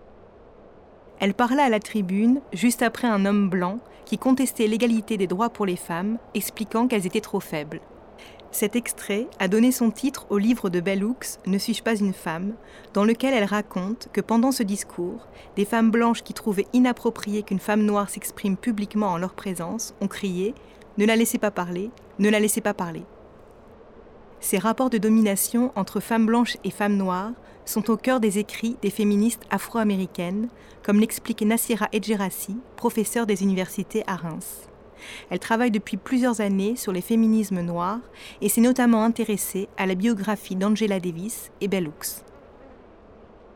[1.20, 5.50] Elle parla à la tribune juste après un homme blanc qui contestait l'égalité des droits
[5.50, 7.80] pour les femmes, expliquant qu'elles étaient trop faibles.
[8.52, 12.14] Cet extrait a donné son titre au livre de Bell Hooks, Ne suis-je pas une
[12.14, 12.54] femme,
[12.94, 17.60] dans lequel elle raconte que pendant ce discours, des femmes blanches qui trouvaient inapproprié qu'une
[17.60, 20.54] femme noire s'exprime publiquement en leur présence ont crié
[20.96, 23.04] Ne la laissez pas parler, ne la laissez pas parler.
[24.40, 27.32] Ces rapports de domination entre femmes blanches et femmes noires
[27.66, 30.48] sont au cœur des écrits des féministes afro-américaines,
[30.82, 34.68] comme l'explique Nassira Edgerassi, professeure des universités à Reims.
[35.30, 38.00] Elle travaille depuis plusieurs années sur les féminismes noirs
[38.40, 42.24] et s'est notamment intéressée à la biographie d'Angela Davis et Bell Hooks.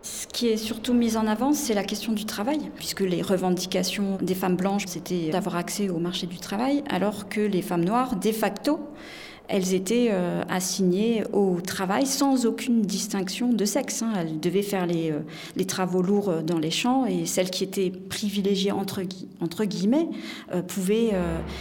[0.02, 4.18] Ce qui est surtout mis en avant, c'est la question du travail, puisque les revendications
[4.20, 8.16] des femmes blanches, c'était d'avoir accès au marché du travail, alors que les femmes noires,
[8.16, 8.80] de facto,
[9.48, 14.02] elles étaient euh, assignées au travail sans aucune distinction de sexe.
[14.02, 14.12] Hein.
[14.16, 17.90] Elles devaient faire les, euh, travaux lourds euh, dans les champs et celles qui étaient
[17.90, 19.02] privilégiées entre,
[19.64, 20.08] guillemets
[20.68, 21.12] pouvaient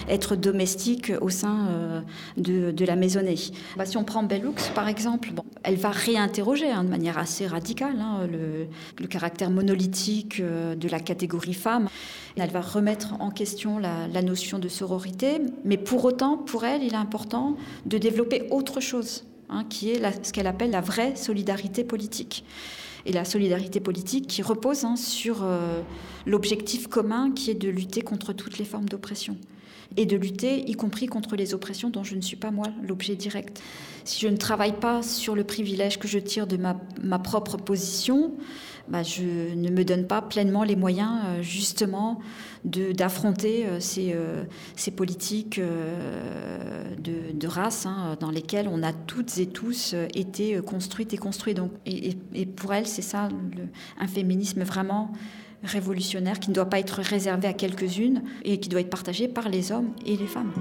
[0.09, 2.03] être domestiques au sein
[2.37, 3.35] de, la maisonnée.
[3.77, 5.31] Bah, si on prend Bellux par exemple,
[5.63, 11.53] elle va réinterroger hein, de manière assez radicale hein, le, caractère monolithique de la catégorie
[11.53, 11.87] femme.
[12.35, 16.93] Elle va remettre en question la notion de sororité, mais pour autant, pour elle, il
[16.93, 17.55] est important
[17.85, 22.43] de développer autre chose, hein, qui est ce qu'elle appelle la vraie solidarité politique.
[23.05, 25.81] Et la solidarité politique qui repose hein, sur euh,
[26.25, 29.37] l'objectif commun qui est de lutter contre toutes les formes d'oppression.
[29.95, 33.15] Et de lutter, y compris contre les oppressions dont je ne suis pas moi l'objet
[33.15, 33.61] direct.
[34.05, 38.33] Si je ne travaille pas sur le privilège que je tire de ma, propre position,
[38.89, 42.19] bah, je ne me donne pas pleinement les moyens euh, justement
[42.65, 44.43] d'affronter euh, ces, euh,
[44.75, 51.17] ces, politiques de, race hein, dans lesquelles on a toutes et tous été construites et
[51.17, 51.55] construits.
[51.85, 53.29] Et, pour elle, c'est ça
[53.99, 55.11] un féminisme vraiment
[55.63, 59.49] révolutionnaire qui ne doit pas être réservé à quelques-unes et qui doit être partagé par
[59.49, 60.51] les hommes et les femmes.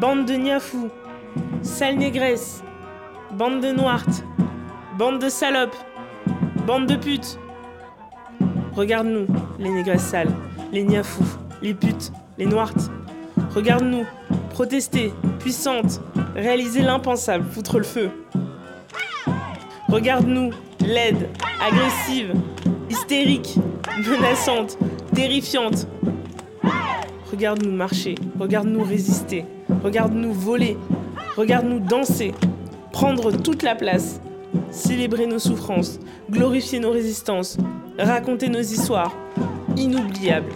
[0.00, 0.90] Bande de niafous,
[1.62, 2.64] sale négresse,
[3.38, 4.24] bande de noirtes,
[4.98, 5.76] bande de salopes,
[6.66, 7.38] bande de putes.
[8.72, 9.26] Regarde-nous,
[9.60, 10.34] les négresses sales,
[10.72, 12.90] les niafous, les putes, les noirtes.
[13.54, 14.04] Regarde-nous,
[14.62, 16.00] protester, puissante,
[16.36, 18.10] réaliser l'impensable, foutre le feu.
[19.88, 20.52] Regarde-nous,
[20.86, 21.28] laide,
[21.60, 22.32] agressive,
[22.88, 23.58] hystérique,
[24.08, 24.78] menaçante,
[25.16, 25.88] terrifiante.
[27.32, 29.46] Regarde-nous marcher, regarde-nous résister.
[29.82, 30.76] Regarde-nous voler,
[31.36, 32.32] regarde-nous danser,
[32.92, 34.20] prendre toute la place,
[34.70, 35.98] célébrer nos souffrances,
[36.30, 37.56] glorifier nos résistances,
[37.98, 39.12] raconter nos histoires,
[39.76, 40.52] inoubliables.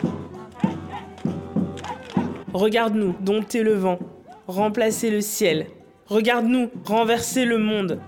[2.56, 3.98] Regarde-nous dompter le vent,
[4.46, 5.66] remplacer le ciel.
[6.06, 8.00] Regarde-nous renverser le monde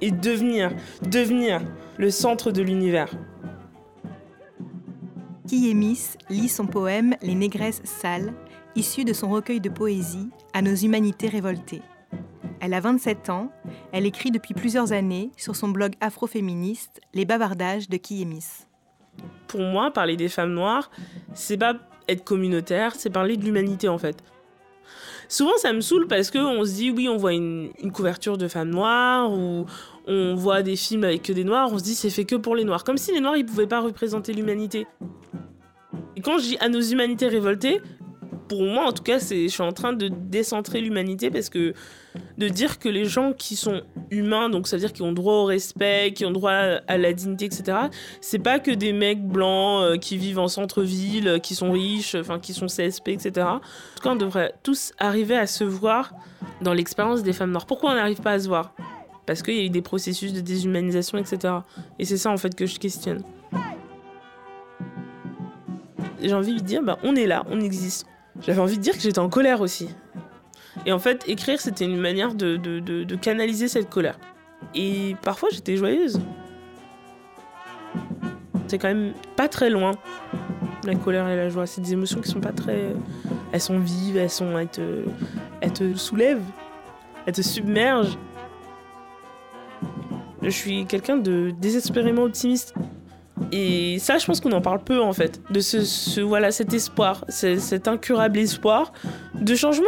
[0.00, 1.60] et devenir, devenir
[1.98, 3.14] le centre de l'univers.
[5.46, 8.32] Kiemis lit son poème Les négresses sales
[8.74, 11.82] issue de son recueil de poésie À nos humanités révoltées.
[12.60, 13.52] Elle a 27 ans,
[13.92, 18.64] elle écrit depuis plusieurs années sur son blog afroféministe Les bavardages de Kiemis.
[19.46, 20.90] Pour moi, parler des femmes noires,
[21.34, 21.74] c'est pas
[22.08, 24.16] être communautaire, c'est parler de l'humanité en fait.
[25.28, 28.70] Souvent, ça me saoule parce qu'on se dit, oui, on voit une, couverture de femmes
[28.70, 29.66] noires ou
[30.06, 32.54] on voit des films avec que des noirs, on se dit, c'est fait que pour
[32.56, 32.84] les noirs.
[32.84, 34.86] Comme si les noirs, ils pouvaient pas représenter l'humanité.
[36.16, 37.80] Et quand je dis à nos humanités révoltées,
[38.48, 41.74] pour moi, en tout cas, je suis en train de décentrer l'humanité parce que
[42.38, 45.34] de dire que les gens qui sont humains, donc ça veut dire qui ont droit
[45.34, 47.78] au respect, qui ont droit à la dignité, etc.,
[48.20, 52.14] c'est pas que des mecs blancs euh, qui vivent en centre-ville, euh, qui sont riches,
[52.14, 53.46] enfin qui sont CSP, etc.
[53.46, 56.12] En tout cas, on devrait tous arriver à se voir
[56.60, 57.66] dans l'expérience des femmes noires.
[57.66, 58.74] Pourquoi on n'arrive pas à se voir?
[59.26, 61.54] Parce qu'il y a eu des processus de déshumanisation, etc.
[61.98, 63.22] Et c'est ça en fait que je questionne.
[66.22, 68.06] J'ai envie de dire, bah, on est là, on existe,
[68.40, 69.88] j'avais envie de dire que j'étais en colère aussi.
[70.86, 74.18] Et en fait, écrire, c'était une manière de, canaliser cette colère.
[74.74, 76.20] Et parfois, j'étais joyeuse.
[78.66, 79.92] C'est quand même pas très loin,
[80.84, 81.66] la colère et la joie.
[81.66, 82.88] C'est des émotions qui sont pas très.
[83.52, 84.58] Elles sont vives, elles, sont...
[84.58, 84.68] elles,
[85.60, 86.42] elles te soulèvent,
[87.26, 88.18] elles te submergent.
[90.42, 92.74] Je suis quelqu'un de désespérément optimiste.
[93.52, 97.24] Et ça, je pense qu'on en parle peu en fait, de ce, voilà cet espoir,
[97.28, 98.92] cet incurable espoir
[99.34, 99.84] de changement.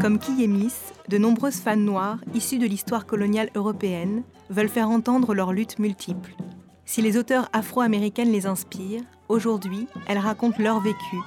[0.00, 0.72] Comme Kiemis,
[1.08, 6.34] de nombreuses femmes noires issues de l'histoire coloniale européenne veulent faire entendre leurs luttes multiples.
[6.86, 11.18] Si les auteurs afro-américaines les inspirent, aujourd'hui, elles racontent leur vécu.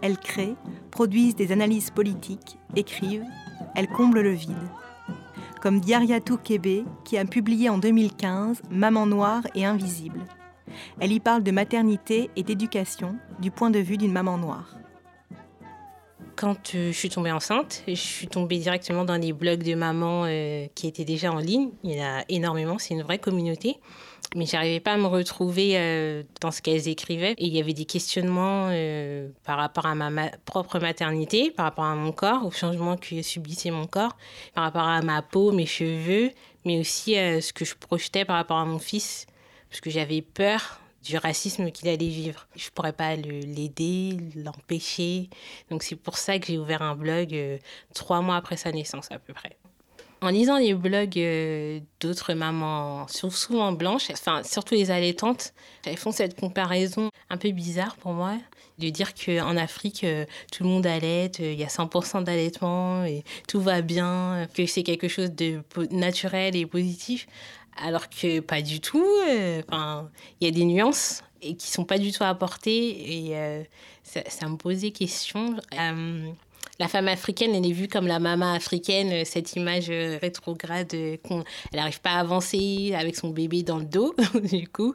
[0.00, 0.56] Elles créent,
[0.90, 3.26] produisent des analyses politiques, écrivent,
[3.74, 4.56] elles comblent le vide.
[5.60, 10.20] comme Diariatou Kébé, qui a publié en 2015 Maman noire et invisible.
[11.00, 14.76] Elle y parle de maternité et d'éducation du point de vue d'une maman noire.
[16.36, 20.24] Quand euh, je suis tombée enceinte, je suis tombée directement dans les blogs de mamans
[20.24, 21.70] euh, qui étaient déjà en ligne.
[21.84, 23.76] Il y en a énormément, c'est une vraie communauté.
[24.36, 27.34] Mais j'arrivais pas à me retrouver euh, dans ce qu'elles écrivaient.
[27.38, 28.70] Et il y avait des questionnements
[29.44, 33.70] par rapport à ma, propre maternité, par rapport à mon corps, au changement que subissait
[33.70, 34.16] mon corps,
[34.54, 36.30] par rapport à ma peau, mes cheveux,
[36.64, 39.26] mais aussi ce que je projetais par rapport à mon fils
[39.70, 42.46] parce que j'avais peur du racisme qu'il allait vivre.
[42.56, 45.30] Je ne pourrais pas l'aider, l'empêcher.
[45.70, 47.56] Donc c'est pour ça que j'ai ouvert un blog euh,
[47.94, 49.56] trois mois après sa naissance à peu près.
[50.22, 55.54] En lisant les blogs euh, d'autres mamans, souvent blanches, enfin surtout les allaitantes,
[55.86, 58.36] elles font cette comparaison un peu bizarre pour moi,
[58.78, 63.24] de dire qu'en Afrique, euh, tout le monde allaite, il y a 100% d'allaitement et
[63.48, 67.26] tout va bien, que c'est quelque chose de naturel et positif,
[67.76, 69.06] alors que pas du tout.
[69.28, 73.36] Euh, enfin, il y a des nuances et qui sont pas du tout apportées et
[73.36, 73.62] euh,
[74.02, 75.56] ça, me posait question.
[75.78, 76.30] Euh,
[76.80, 81.78] la femme africaine, elle est vue comme la maman africaine, cette image rétrograde qu'on, elle
[81.78, 84.14] n'arrive pas à avancer avec son bébé dans le dos,
[84.50, 84.94] du coup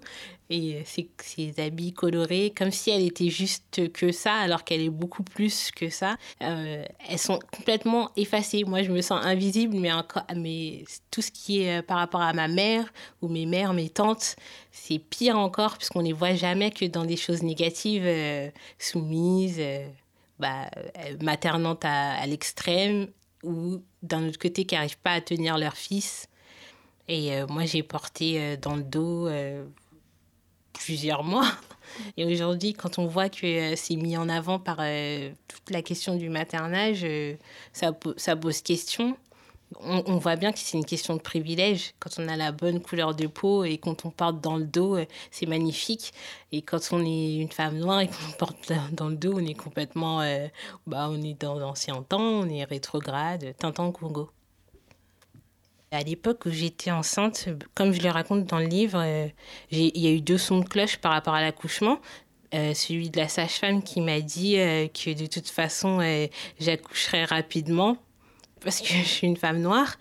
[0.49, 5.23] et ses, habits colorés, comme si elle était juste que ça, alors qu'elle est beaucoup
[5.23, 6.17] plus que ça.
[6.41, 8.63] Euh, elles sont complètement effacées.
[8.63, 12.21] Moi, je me sens invisible, mais, encore, mais tout ce qui est euh, par rapport
[12.21, 12.85] à ma mère
[13.21, 14.35] ou mes mères, mes tantes,
[14.71, 19.61] c'est pire encore, puisqu'on ne les voit jamais que dans des choses négatives, euh, soumises,
[20.39, 20.69] bah,
[21.21, 23.07] maternantes à, l'extrême,
[23.43, 26.27] ou d'un autre côté qui n'arrivent pas à tenir leur fils.
[27.07, 29.29] Et moi, j'ai porté dans le dos
[30.73, 31.51] plusieurs mois.
[32.17, 35.81] Et aujourd'hui, quand on voit que euh, c'est mis en avant par euh, toute la
[35.81, 37.35] question du maternage, euh,
[37.73, 39.17] ça, ça pose question.
[39.81, 41.93] On, voit bien que c'est une question de privilège.
[41.99, 44.97] Quand on a la bonne couleur de peau et quand on porte dans le dos,
[45.31, 46.13] c'est magnifique.
[46.51, 49.53] Et quand on est une femme noire et qu'on porte dans le dos, on est
[49.53, 50.19] complètement.
[50.87, 54.29] bah, on est dans l'ancien temps, on est rétrograde, Tintin Congo.
[55.95, 59.27] À l'époque où j'étais enceinte, comme je le raconte dans le livre, euh,
[59.71, 61.99] il y a eu deux sons de cloche par rapport à l'accouchement.
[62.53, 65.99] Euh, celui de la sage-femme qui m'a dit euh, que de toute façon,
[66.59, 67.97] j'accoucherais rapidement
[68.65, 69.95] parce que je suis une femme noire.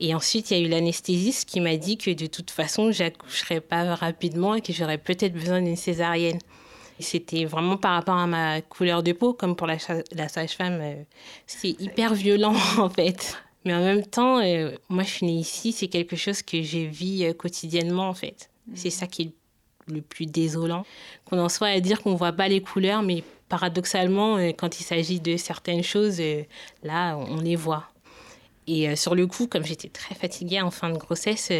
[0.00, 3.60] Et ensuite, il y a eu l'anesthésiste qui m'a dit que de toute façon, j'accoucherais
[3.60, 6.38] pas rapidement et que j'aurais peut-être besoin d'une césarienne.
[7.00, 9.76] C'était vraiment par rapport à ma couleur de peau, comme pour la,
[10.12, 11.04] la sage-femme.
[11.46, 13.36] c'est hyper violent, en fait.
[13.64, 16.78] Mais en même temps, euh, moi, je suis née ici, c'est quelque chose que je
[16.78, 18.50] vis euh, quotidiennement, en fait.
[18.74, 19.32] C'est ça qui est
[19.92, 20.84] le plus désolant.
[21.24, 24.84] Qu'on en soit à dire qu'on voit pas les couleurs, mais paradoxalement, euh, quand il
[24.84, 26.20] s'agit de certaines choses,
[26.82, 27.84] là, on les voit.
[28.66, 31.50] Et sur le coup, comme j'étais très fatiguée en fin de grossesse,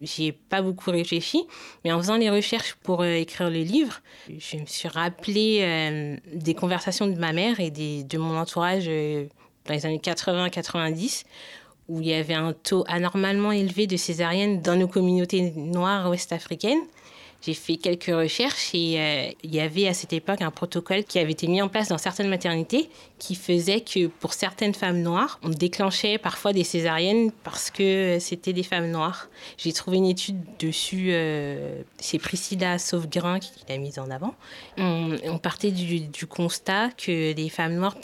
[0.00, 1.46] j'ai pas beaucoup réfléchi.
[1.84, 7.06] Mais en faisant les recherches pour écrire le livre, je me suis rappelé des conversations
[7.06, 11.24] de ma mère et de mon entourage dans les années 80-90,
[11.88, 16.80] où il y avait un taux anormalement élevé de césariennes dans nos communautés noires ouest-africaines.
[17.44, 21.18] J'ai fait quelques recherches et euh, il y avait à cette époque un protocole qui
[21.18, 25.38] avait été mis en place dans certaines maternités qui faisait que pour certaines femmes noires,
[25.42, 29.28] on déclenchait parfois des césariennes parce que c'était des femmes noires.
[29.58, 34.34] J'ai trouvé une étude dessus, euh, c'est Priscilla Sauvegrain qui l'a mise en avant.
[34.78, 37.96] On, partait du, constat que les femmes noires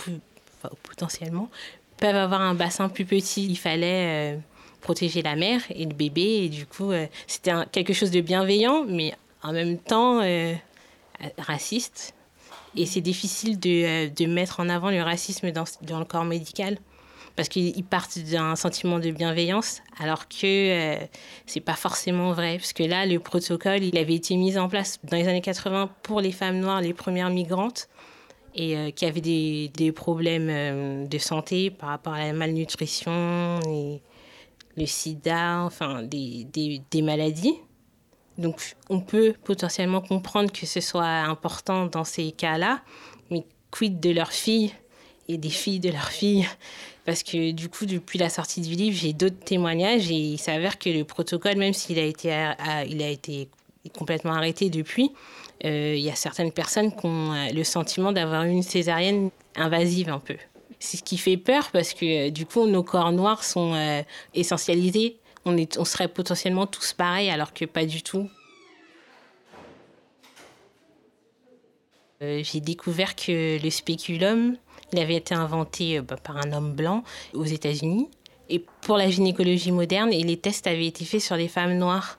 [0.82, 1.48] potentiellement,
[1.96, 3.46] peuvent avoir un bassin plus petit.
[3.46, 4.38] Il fallait euh,
[4.82, 6.42] protéger la mère et le bébé.
[6.44, 6.92] Et du coup,
[7.26, 10.54] c'était quelque chose de bienveillant, mais en même temps euh,
[11.38, 12.14] raciste.
[12.76, 15.64] Et c'est difficile de, de, mettre en avant le racisme dans,
[15.98, 16.78] le corps médical
[17.36, 20.98] parce qu'ils partent d'un sentiment de bienveillance, alors que
[21.46, 22.58] c'est pas forcément vrai.
[22.58, 25.90] Parce que là, le protocole, il avait été mis en place dans les années 80
[26.02, 27.88] pour les femmes noires, les premières migrantes
[28.54, 33.60] et euh, qui avaient des, problèmes euh, de santé par rapport à la malnutrition
[34.76, 37.54] le sida, enfin des, maladies.
[38.40, 42.80] Donc on peut potentiellement comprendre que ce soit important dans ces cas-là,
[43.30, 44.72] mais quid de leurs filles
[45.28, 46.46] et des filles de leurs filles
[47.04, 50.78] Parce que du coup, depuis la sortie du livre, j'ai d'autres témoignages et il s'avère
[50.78, 52.28] que le protocole, même s'il a été,
[52.88, 53.48] il a été
[53.96, 55.12] complètement arrêté depuis,
[55.64, 60.08] euh, il y a certaines personnes qui ont euh, le sentiment d'avoir une césarienne invasive
[60.08, 60.36] un peu.
[60.78, 64.02] C'est ce qui fait peur parce que euh, du coup, nos corps noirs sont
[64.34, 65.16] essentialisés.
[65.44, 68.28] On, serait potentiellement tous pareils alors que pas du tout.
[72.20, 74.56] J'ai découvert que le spéculum,
[74.98, 78.08] avait été inventé bah, par un homme blanc aux États-Unis
[78.48, 82.18] Et pour la gynécologie moderne, les tests avaient été faits sur les femmes noires.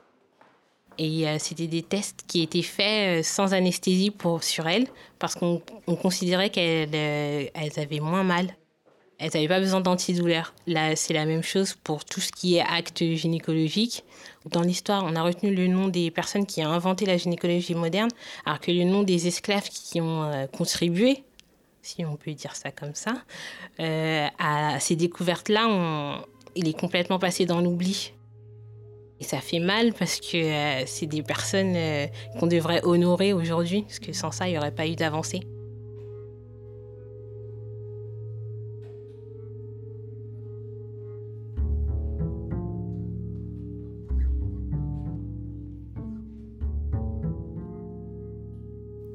[0.97, 4.87] Et euh, c'était des tests qui étaient faits euh, sans anesthésie sur elles,
[5.19, 5.61] parce qu'on
[6.01, 8.55] considérait qu'elles euh, elles avaient moins mal.
[9.21, 10.53] Elles n'avaient pas besoin d'antidouleurs.
[10.65, 14.03] Là, c'est la même chose pour tout ce qui est acte gynécologique.
[14.49, 18.09] Dans l'histoire, on a retenu le nom des personnes qui ont inventé la gynécologie moderne,
[18.45, 21.23] alors que le nom des esclaves qui ont contribué,
[21.83, 23.13] si on peut dire ça comme ça,
[23.77, 28.13] à ces découvertes-là, il est complètement passé dans l'oubli.
[29.21, 32.07] Et ça fait mal parce que euh, c'est des personnes euh,
[32.39, 35.41] qu'on devrait honorer aujourd'hui, parce que sans ça, il n'y aurait pas eu d'avancée.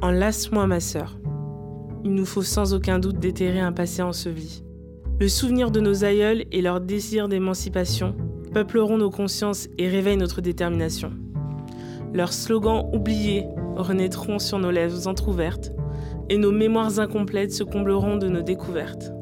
[0.06, 1.18] Enlace-moi, ma sœur.
[2.04, 4.62] Il nous faut sans aucun doute déterrer un passé enseveli.
[5.18, 8.14] Le souvenir de nos aïeuls et leur désir d'émancipation
[8.54, 11.10] peupleront nos consciences et réveillent notre détermination.
[12.14, 15.72] Leurs slogans oubliés renaîtront sur nos lèvres entr'ouvertes
[16.28, 19.12] et nos mémoires incomplètes se combleront de nos découvertes.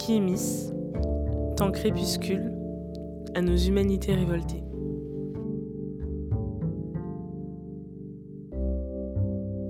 [0.00, 0.70] Qui émisse,
[1.56, 2.52] tant crépuscule,
[3.34, 4.67] à nos humanités révoltées.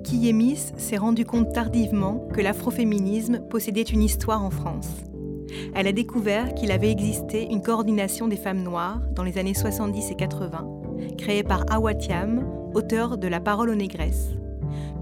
[0.08, 4.88] Qui s'est rendu compte tardivement que l'afroféminisme possédait une histoire en France.
[5.74, 10.10] Elle a découvert qu'il avait existé une coordination des femmes noires dans les années 70
[10.10, 10.66] et 80,
[11.18, 12.42] créée par Awatiam,
[12.74, 14.30] auteur de La parole aux négresses,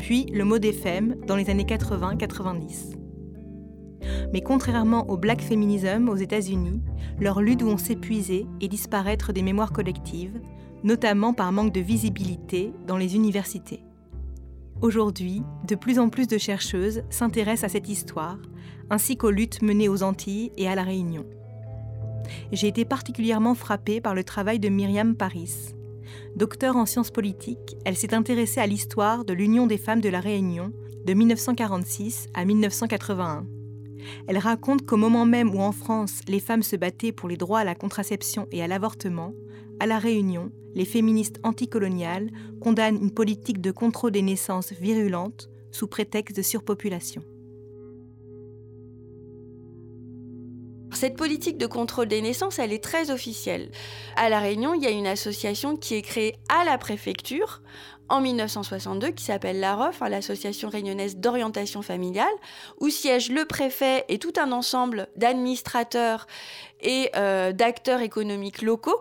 [0.00, 2.96] puis le mot des femmes dans les années 80-90.
[4.32, 6.82] Mais contrairement au black feminism aux États-Unis,
[7.20, 10.40] leurs luttes vont s'épuiser et disparaître des mémoires collectives,
[10.82, 13.84] notamment par manque de visibilité dans les universités.
[14.82, 18.38] Aujourd'hui, de plus en plus de chercheuses s'intéressent à cette histoire,
[18.90, 21.24] ainsi qu'aux luttes menées aux Antilles et à La Réunion.
[22.52, 25.74] J'ai été particulièrement frappée par le travail de Myriam Paris.
[26.36, 30.20] Docteur en sciences politiques, elle s'est intéressée à l'histoire de l'Union des femmes de La
[30.20, 30.72] Réunion
[31.06, 33.46] de 1946 à 1981.
[34.28, 37.60] Elle raconte qu'au moment même où en France les femmes se battaient pour les droits
[37.60, 39.32] à la contraception et à l'avortement,
[39.80, 45.86] à La Réunion, les féministes anticoloniales condamnent une politique de contrôle des naissances virulente sous
[45.86, 47.22] prétexte de surpopulation.
[50.92, 53.70] Cette politique de contrôle des naissances, elle est très officielle.
[54.16, 57.60] À La Réunion, il y a une association qui est créée à la préfecture
[58.08, 62.32] en 1962 qui s'appelle l'AROF, hein, l'Association réunionnaise d'orientation familiale,
[62.80, 66.26] où siège le préfet et tout un ensemble d'administrateurs
[66.80, 69.00] et euh, d'acteurs économiques locaux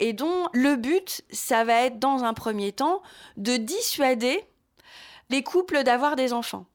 [0.00, 3.02] et dont le but, ça va être dans un premier temps
[3.36, 4.42] de dissuader
[5.28, 6.66] les couples d'avoir des enfants.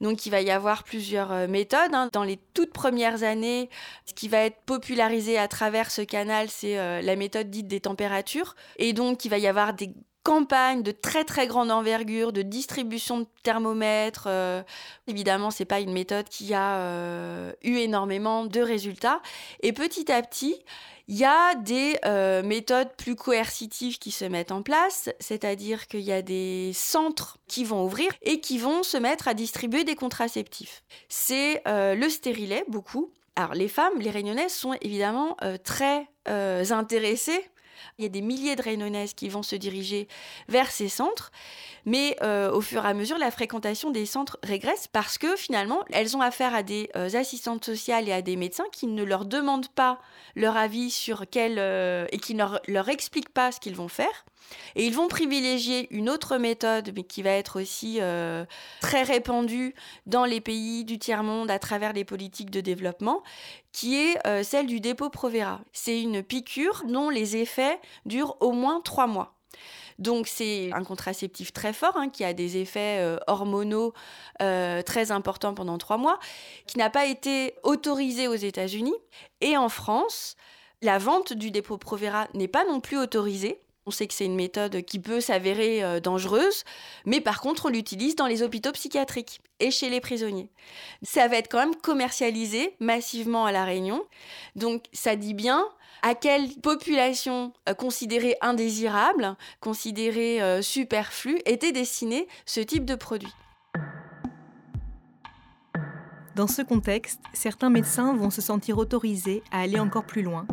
[0.00, 1.94] Donc il va y avoir plusieurs euh, méthodes.
[1.94, 2.08] Hein.
[2.12, 3.70] Dans les toutes premières années,
[4.06, 7.80] ce qui va être popularisé à travers ce canal, c'est euh, la méthode dite des
[7.80, 8.56] températures.
[8.78, 9.90] Et donc il va y avoir des
[10.22, 14.24] campagnes de très très grande envergure de distribution de thermomètres.
[14.26, 14.62] Euh,
[15.06, 19.22] évidemment, c'est pas une méthode qui a eu énormément de résultats.
[19.62, 20.62] Et petit à petit,
[21.10, 26.02] il y a des euh, méthodes plus coercitives qui se mettent en place, c'est-à-dire qu'il
[26.02, 29.96] y a des centres qui vont ouvrir et qui vont se mettre à distribuer des
[29.96, 30.84] contraceptifs.
[31.08, 33.10] C'est euh, le stérilet, beaucoup.
[33.34, 37.44] Alors les femmes, les réunionnaises sont évidemment euh, très intéressées
[37.98, 40.08] il y a des milliers de Réunionnaises qui vont se diriger
[40.48, 41.30] vers ces centres,
[41.86, 45.82] mais euh, au fur et à mesure, la fréquentation des centres régresse parce que finalement,
[45.90, 49.24] elles ont affaire à des euh, assistantes sociales et à des médecins qui ne leur
[49.24, 50.00] demandent pas
[50.36, 54.24] leur avis sur quel euh, et qui ne leur, expliquent pas ce qu'ils vont faire.
[54.74, 58.00] Et ils vont privilégier une autre méthode, mais qui va être aussi
[58.80, 59.74] très répandue
[60.06, 63.22] dans les pays du tiers-monde à travers les politiques de développement,
[63.72, 65.60] qui est euh, celle du dépôt Provera.
[65.72, 69.34] C'est une piqûre dont les effets durent au moins trois mois.
[69.98, 73.92] Donc c'est un contraceptif très fort hein, qui a des effets euh, hormonaux
[74.38, 76.18] très importants pendant trois mois,
[76.66, 78.94] qui n'a pas été autorisé aux États-Unis.
[79.42, 80.36] Et en France,
[80.82, 83.60] la vente du dépôt Provera n'est pas non plus autorisée.
[83.86, 86.64] On sait que c'est une méthode qui peut s'avérer euh, dangereuse,
[87.06, 90.50] mais par contre, on l'utilise dans les hôpitaux psychiatriques et chez les prisonniers.
[91.02, 94.02] Ça va être quand même commercialisé massivement à La Réunion.
[94.54, 95.66] Donc, ça dit bien
[96.02, 103.32] à quelle population euh, considérée indésirable, considérée euh, superflue, était destiné ce type de produit.
[106.36, 110.46] Dans ce contexte, certains médecins vont se sentir autorisés à aller encore plus loin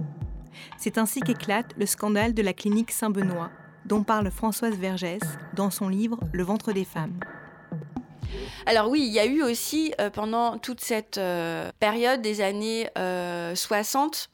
[0.77, 3.51] c'est ainsi qu'éclate le scandale de la clinique Saint-Benoît,
[3.85, 5.21] dont parle Françoise Vergès
[5.53, 7.19] dans son livre Le ventre des femmes.
[8.65, 11.19] Alors oui, il y a eu aussi pendant toute cette
[11.79, 12.89] période des années
[13.55, 14.29] 60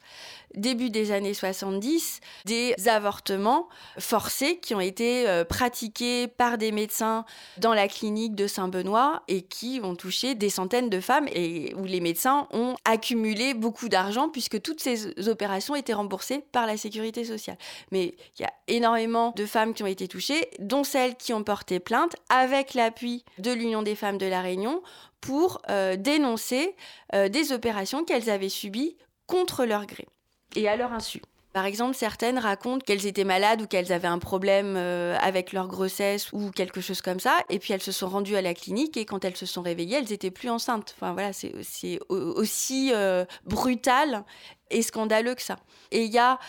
[0.56, 7.24] début des années 70, des avortements forcés qui ont été euh, pratiqués par des médecins
[7.58, 11.84] dans la clinique de Saint-Benoît et qui ont touché des centaines de femmes et où
[11.84, 17.24] les médecins ont accumulé beaucoup d'argent puisque toutes ces opérations étaient remboursées par la sécurité
[17.24, 17.58] sociale.
[17.90, 21.44] Mais il y a énormément de femmes qui ont été touchées, dont celles qui ont
[21.44, 24.82] porté plainte avec l'appui de l'Union des femmes de la Réunion
[25.20, 26.76] pour euh, dénoncer
[27.14, 28.96] euh, des opérations qu'elles avaient subies
[29.26, 30.06] contre leur gré
[30.54, 31.20] et à leur insu.
[31.54, 35.68] Par exemple, certaines racontent qu'elles étaient malades ou qu'elles avaient un problème euh, avec leur
[35.68, 38.96] grossesse ou quelque chose comme ça, et puis elles se sont rendues à la clinique
[38.96, 40.96] et quand elles se sont réveillées, elles étaient plus enceintes.
[40.96, 41.52] Enfin voilà, c'est
[42.08, 44.24] aussi euh, brutal
[44.70, 45.56] et scandaleux que ça.
[45.92, 46.40] Et il y a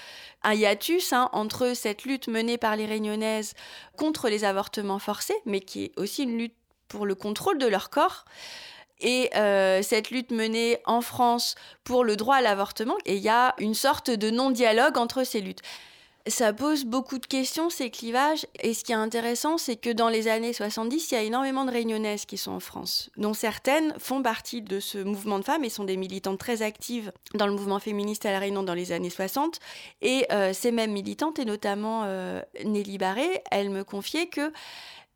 [0.42, 3.54] un hiatus hein, entre cette lutte menée par les Réunionnaises
[3.98, 6.56] contre les avortements forcés, mais qui est aussi une lutte
[6.88, 8.26] pour le contrôle de leur corps
[9.02, 12.98] et euh, cette lutte menée en France pour le droit à l'avortement.
[13.06, 15.62] Et il y a une sorte de non-dialogue entre ces luttes.
[16.28, 18.48] Ça pose beaucoup de questions, ces clivages.
[18.60, 21.66] Et ce qui est intéressant, c'est que dans les années 70, il y a énormément
[21.66, 25.64] de réunionnaises qui sont en France, dont certaines font partie de ce mouvement de femmes
[25.64, 28.92] et sont des militantes très actives dans le mouvement féministe à La Réunion dans les
[28.92, 29.60] années 60.
[30.02, 34.52] Et euh, ces mêmes militantes, et notamment euh, Nelly Barré, elle me confiait que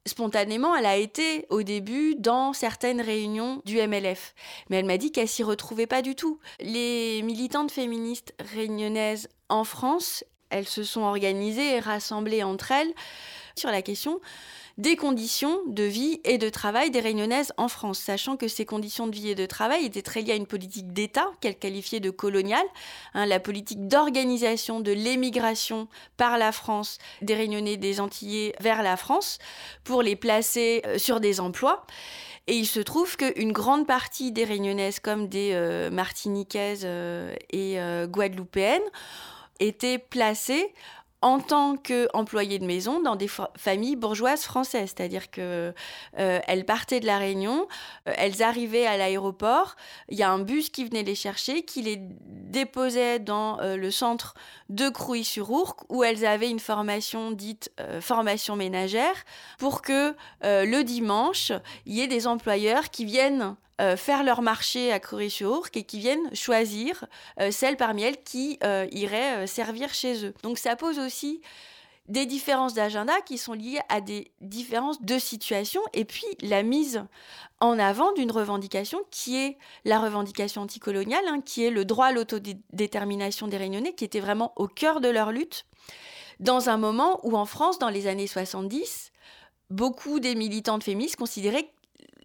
[0.10, 4.34] spontanément, elle a été au début dans certaines réunions du MLF.
[4.70, 6.40] Mais elle m'a dit qu'elle s'y retrouvait pas du tout.
[6.60, 12.94] Les militantes féministes réunionnaises en France, elles se sont organisées et rassemblées entre elles
[13.56, 14.20] sur la question
[14.80, 19.08] des conditions de vie et de travail des réunionnaises en France, sachant que ces conditions
[19.08, 22.10] de vie et de travail étaient très liées à une politique d'État qu'elle qualifiait de
[22.10, 22.66] coloniale,
[23.14, 28.96] hein, la politique d'organisation de l'émigration par la France des réunionnais des Antillais vers la
[28.96, 29.38] France
[29.84, 31.86] pour les placer euh, sur des emplois.
[32.48, 37.78] Et il se trouve qu'une grande partie des réunionnaises comme des euh, martiniquaises euh, et
[38.08, 38.82] guadeloupéennes
[39.60, 40.74] étaient placées
[41.22, 45.74] en tant qu'employées de maison dans des familles bourgeoises françaises, c'est-à-dire que
[46.18, 47.68] euh, elles partaient de la Réunion,
[48.08, 49.76] euh, elles arrivaient à l'aéroport,
[50.08, 53.92] il y a un bus qui venait les chercher, qui les déposait dans euh, le
[53.92, 54.34] centre
[54.70, 59.16] de Crouy-sur-Ourcq où elles avaient une formation dite formation ménagère
[59.58, 61.52] pour que le dimanche,
[61.86, 66.00] il y ait des employeurs qui viennent euh, faire leur marché à Corée-sur-Ourcq et qui
[66.00, 67.06] viennent choisir
[67.40, 70.34] euh, celles parmi elles qui euh, iraient servir chez eux.
[70.44, 71.42] Donc ça pose aussi
[72.10, 77.04] des différences d'agenda qui sont liées à des différences de situation et puis la mise
[77.60, 82.12] en avant d'une revendication qui est la revendication anticoloniale, hein, qui est le droit à
[82.12, 85.66] l'autodétermination des Réunionnais, qui était vraiment au cœur de leur lutte,
[86.40, 89.12] dans un moment où en France, dans les années 70,
[89.70, 91.72] beaucoup des militantes féministes considéraient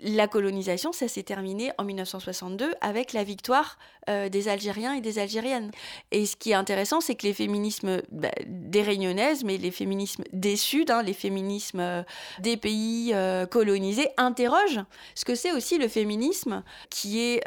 [0.02, 3.78] la colonisation, ça s'est terminé en 1962 avec la victoire
[4.08, 5.70] euh, des Algériens et des Algériennes.
[6.10, 10.24] Et ce qui est intéressant, c'est que les féminismes bah, des Réunionnaises, mais les féminismes
[10.32, 12.02] des Suds, hein, les féminismes euh,
[12.40, 14.84] des pays euh, colonisés, interrogent
[15.14, 17.44] ce que c'est aussi le féminisme qui est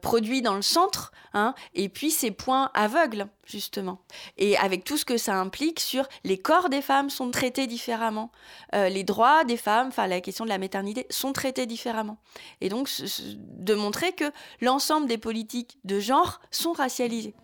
[0.00, 3.98] produit dans le centre, hein, et puis ces points aveugles justement.
[4.38, 8.30] Et avec tout ce que ça implique sur les corps des femmes sont traités différemment,
[8.72, 12.18] les droits des femmes, enfin la question de la maternité sont traités différemment.
[12.60, 12.88] Et donc
[13.38, 14.30] de montrer que
[14.60, 17.34] l'ensemble des politiques de genre sont racialisés.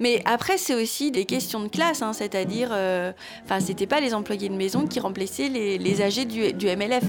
[0.00, 3.12] Mais après, c'est aussi des questions de classe, hein, c'est-à-dire, euh,
[3.44, 7.04] enfin, c'était pas les employés de maison qui remplaçaient les, les âgés du MLF.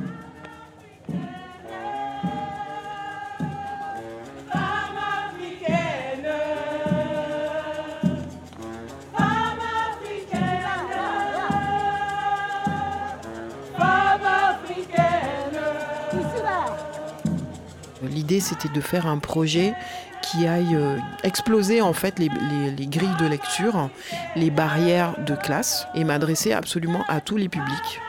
[18.25, 19.75] L'idée, c'était de faire un projet
[20.23, 23.91] qui aille euh, exploser en fait les, grilles de lecture,
[24.35, 28.01] les barrières de classe et m'adresser absolument à tous les publics.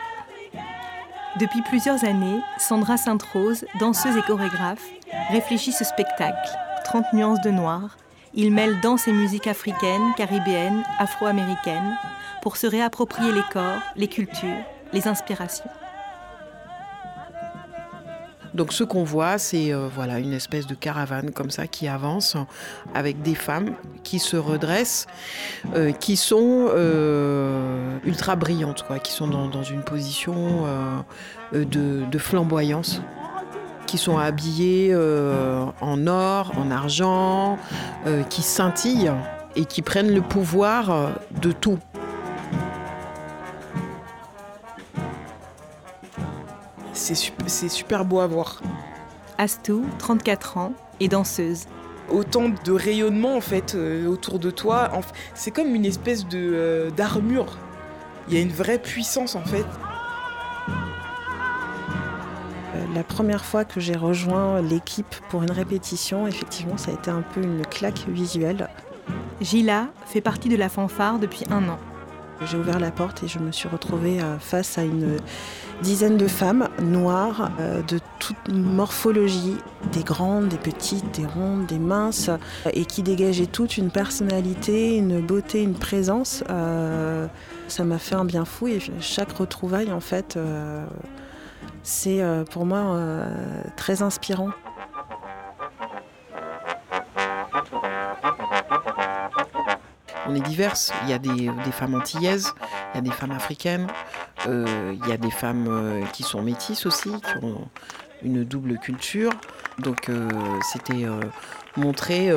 [1.39, 4.81] Depuis plusieurs années, Sandra Sainte-Rose, danseuse et chorégraphe,
[5.29, 6.49] réfléchit ce spectacle,
[6.83, 7.95] 30 nuances de noir.
[8.33, 11.95] Il mêle danse et musique africaine, caribéenne, afro-américaine,
[12.41, 15.69] pour se réapproprier les corps, les cultures, les inspirations.
[18.57, 22.35] Donc ce qu'on voit, c'est euh, voilà une espèce de caravane comme ça qui avance
[22.95, 25.05] avec des femmes qui se redressent,
[25.75, 30.65] euh, qui sont euh, ultra brillantes, qui sont dans, une position
[31.53, 32.99] de, flamboyance
[33.85, 37.59] qui sont habillées en or, en argent,
[38.31, 39.11] qui scintillent
[39.55, 41.77] et qui prennent le pouvoir de tout.
[47.15, 48.61] C'est super beau à voir.
[49.37, 51.65] Astou, 34 ans, est danseuse.
[52.09, 54.89] Autant de rayonnement en fait euh, autour de toi,
[55.35, 57.57] c'est comme une espèce de euh, d'armure.
[58.27, 59.65] Il y a une vraie puissance en fait.
[62.75, 67.11] Euh, la première fois que j'ai rejoint l'équipe pour une répétition, effectivement, ça a été
[67.11, 68.69] un peu une claque visuelle.
[69.41, 71.79] Gila fait partie de la fanfare depuis un an.
[72.45, 75.17] J'ai ouvert la porte et je me suis retrouvée euh, face à une
[75.81, 79.57] dizaine de femmes noires euh, de toute morphologie,
[79.91, 82.29] des grandes, des petites, des rondes, des minces,
[82.73, 86.43] et qui dégageaient toute une personnalité, une beauté, une présence.
[87.67, 90.37] ça m'a fait un bien fou et chaque retrouvaille, en fait,
[91.87, 94.49] c'est euh, pour moi euh, très inspirant.
[100.27, 100.91] On est diverses.
[101.03, 102.53] Il y a des, femmes antillaises,
[102.93, 103.87] il y a des femmes africaines,
[104.47, 107.67] euh, il y a des femmes qui sont métisses aussi, qui ont
[108.23, 109.31] une double culture.
[109.79, 110.09] Donc
[110.73, 111.05] c'était
[111.75, 112.31] montrer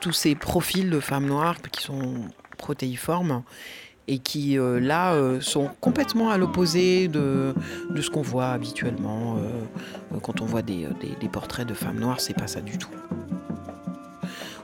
[0.00, 2.28] tous ces profils de femmes noires qui sont
[2.58, 3.42] protéiformes
[4.10, 7.54] et qui euh, là euh, sont complètement à l'opposé de,
[8.00, 9.36] ce qu'on voit habituellement.
[9.38, 10.88] Euh, quand on voit des,
[11.20, 12.90] des, portraits de femmes noires, c'est pas ça du tout.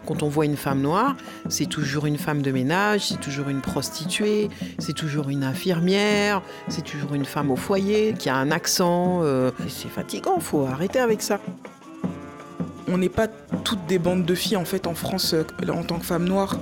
[0.06, 1.16] Quand on voit une femme noire,
[1.48, 4.48] c'est toujours une femme de ménage, c'est toujours une prostituée,
[4.78, 9.22] c'est toujours une infirmière, c'est toujours une femme au foyer qui a un accent.
[9.68, 11.40] c'est fatigant, faut arrêter avec ça
[12.88, 13.28] on n'est pas
[13.64, 16.58] toutes des bandes de filles en fait en France euh, en tant que femme noire.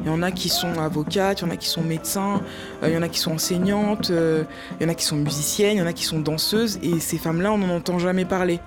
[0.00, 2.40] Il y en a qui sont avocates, il y en a qui sont médecins,
[2.82, 4.44] euh, il y en a qui sont enseignantes, euh,
[4.80, 6.98] il y en a qui sont musiciennes, il y en a qui sont danseuses et
[7.00, 8.60] ces femmes-là on n'en entend jamais parler.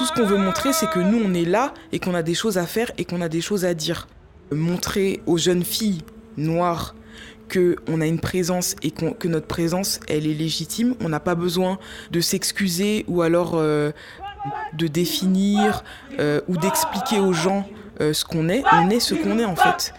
[0.00, 2.32] Tout ce qu'on veut montrer c'est que nous on est là et qu'on a des
[2.32, 4.08] choses à faire et qu'on a des choses à dire.
[4.50, 6.00] Montrer aux jeunes filles
[6.38, 6.94] noires
[7.52, 10.94] qu'on a une présence et que notre présence, elle est légitime.
[11.02, 11.78] On n'a pas besoin
[12.12, 13.92] de s'excuser ou alors euh,
[14.72, 15.84] de définir
[16.18, 17.68] euh, ou d'expliquer aux gens
[18.00, 18.62] euh, ce qu'on est.
[18.72, 19.92] On est ce qu'on est en fait.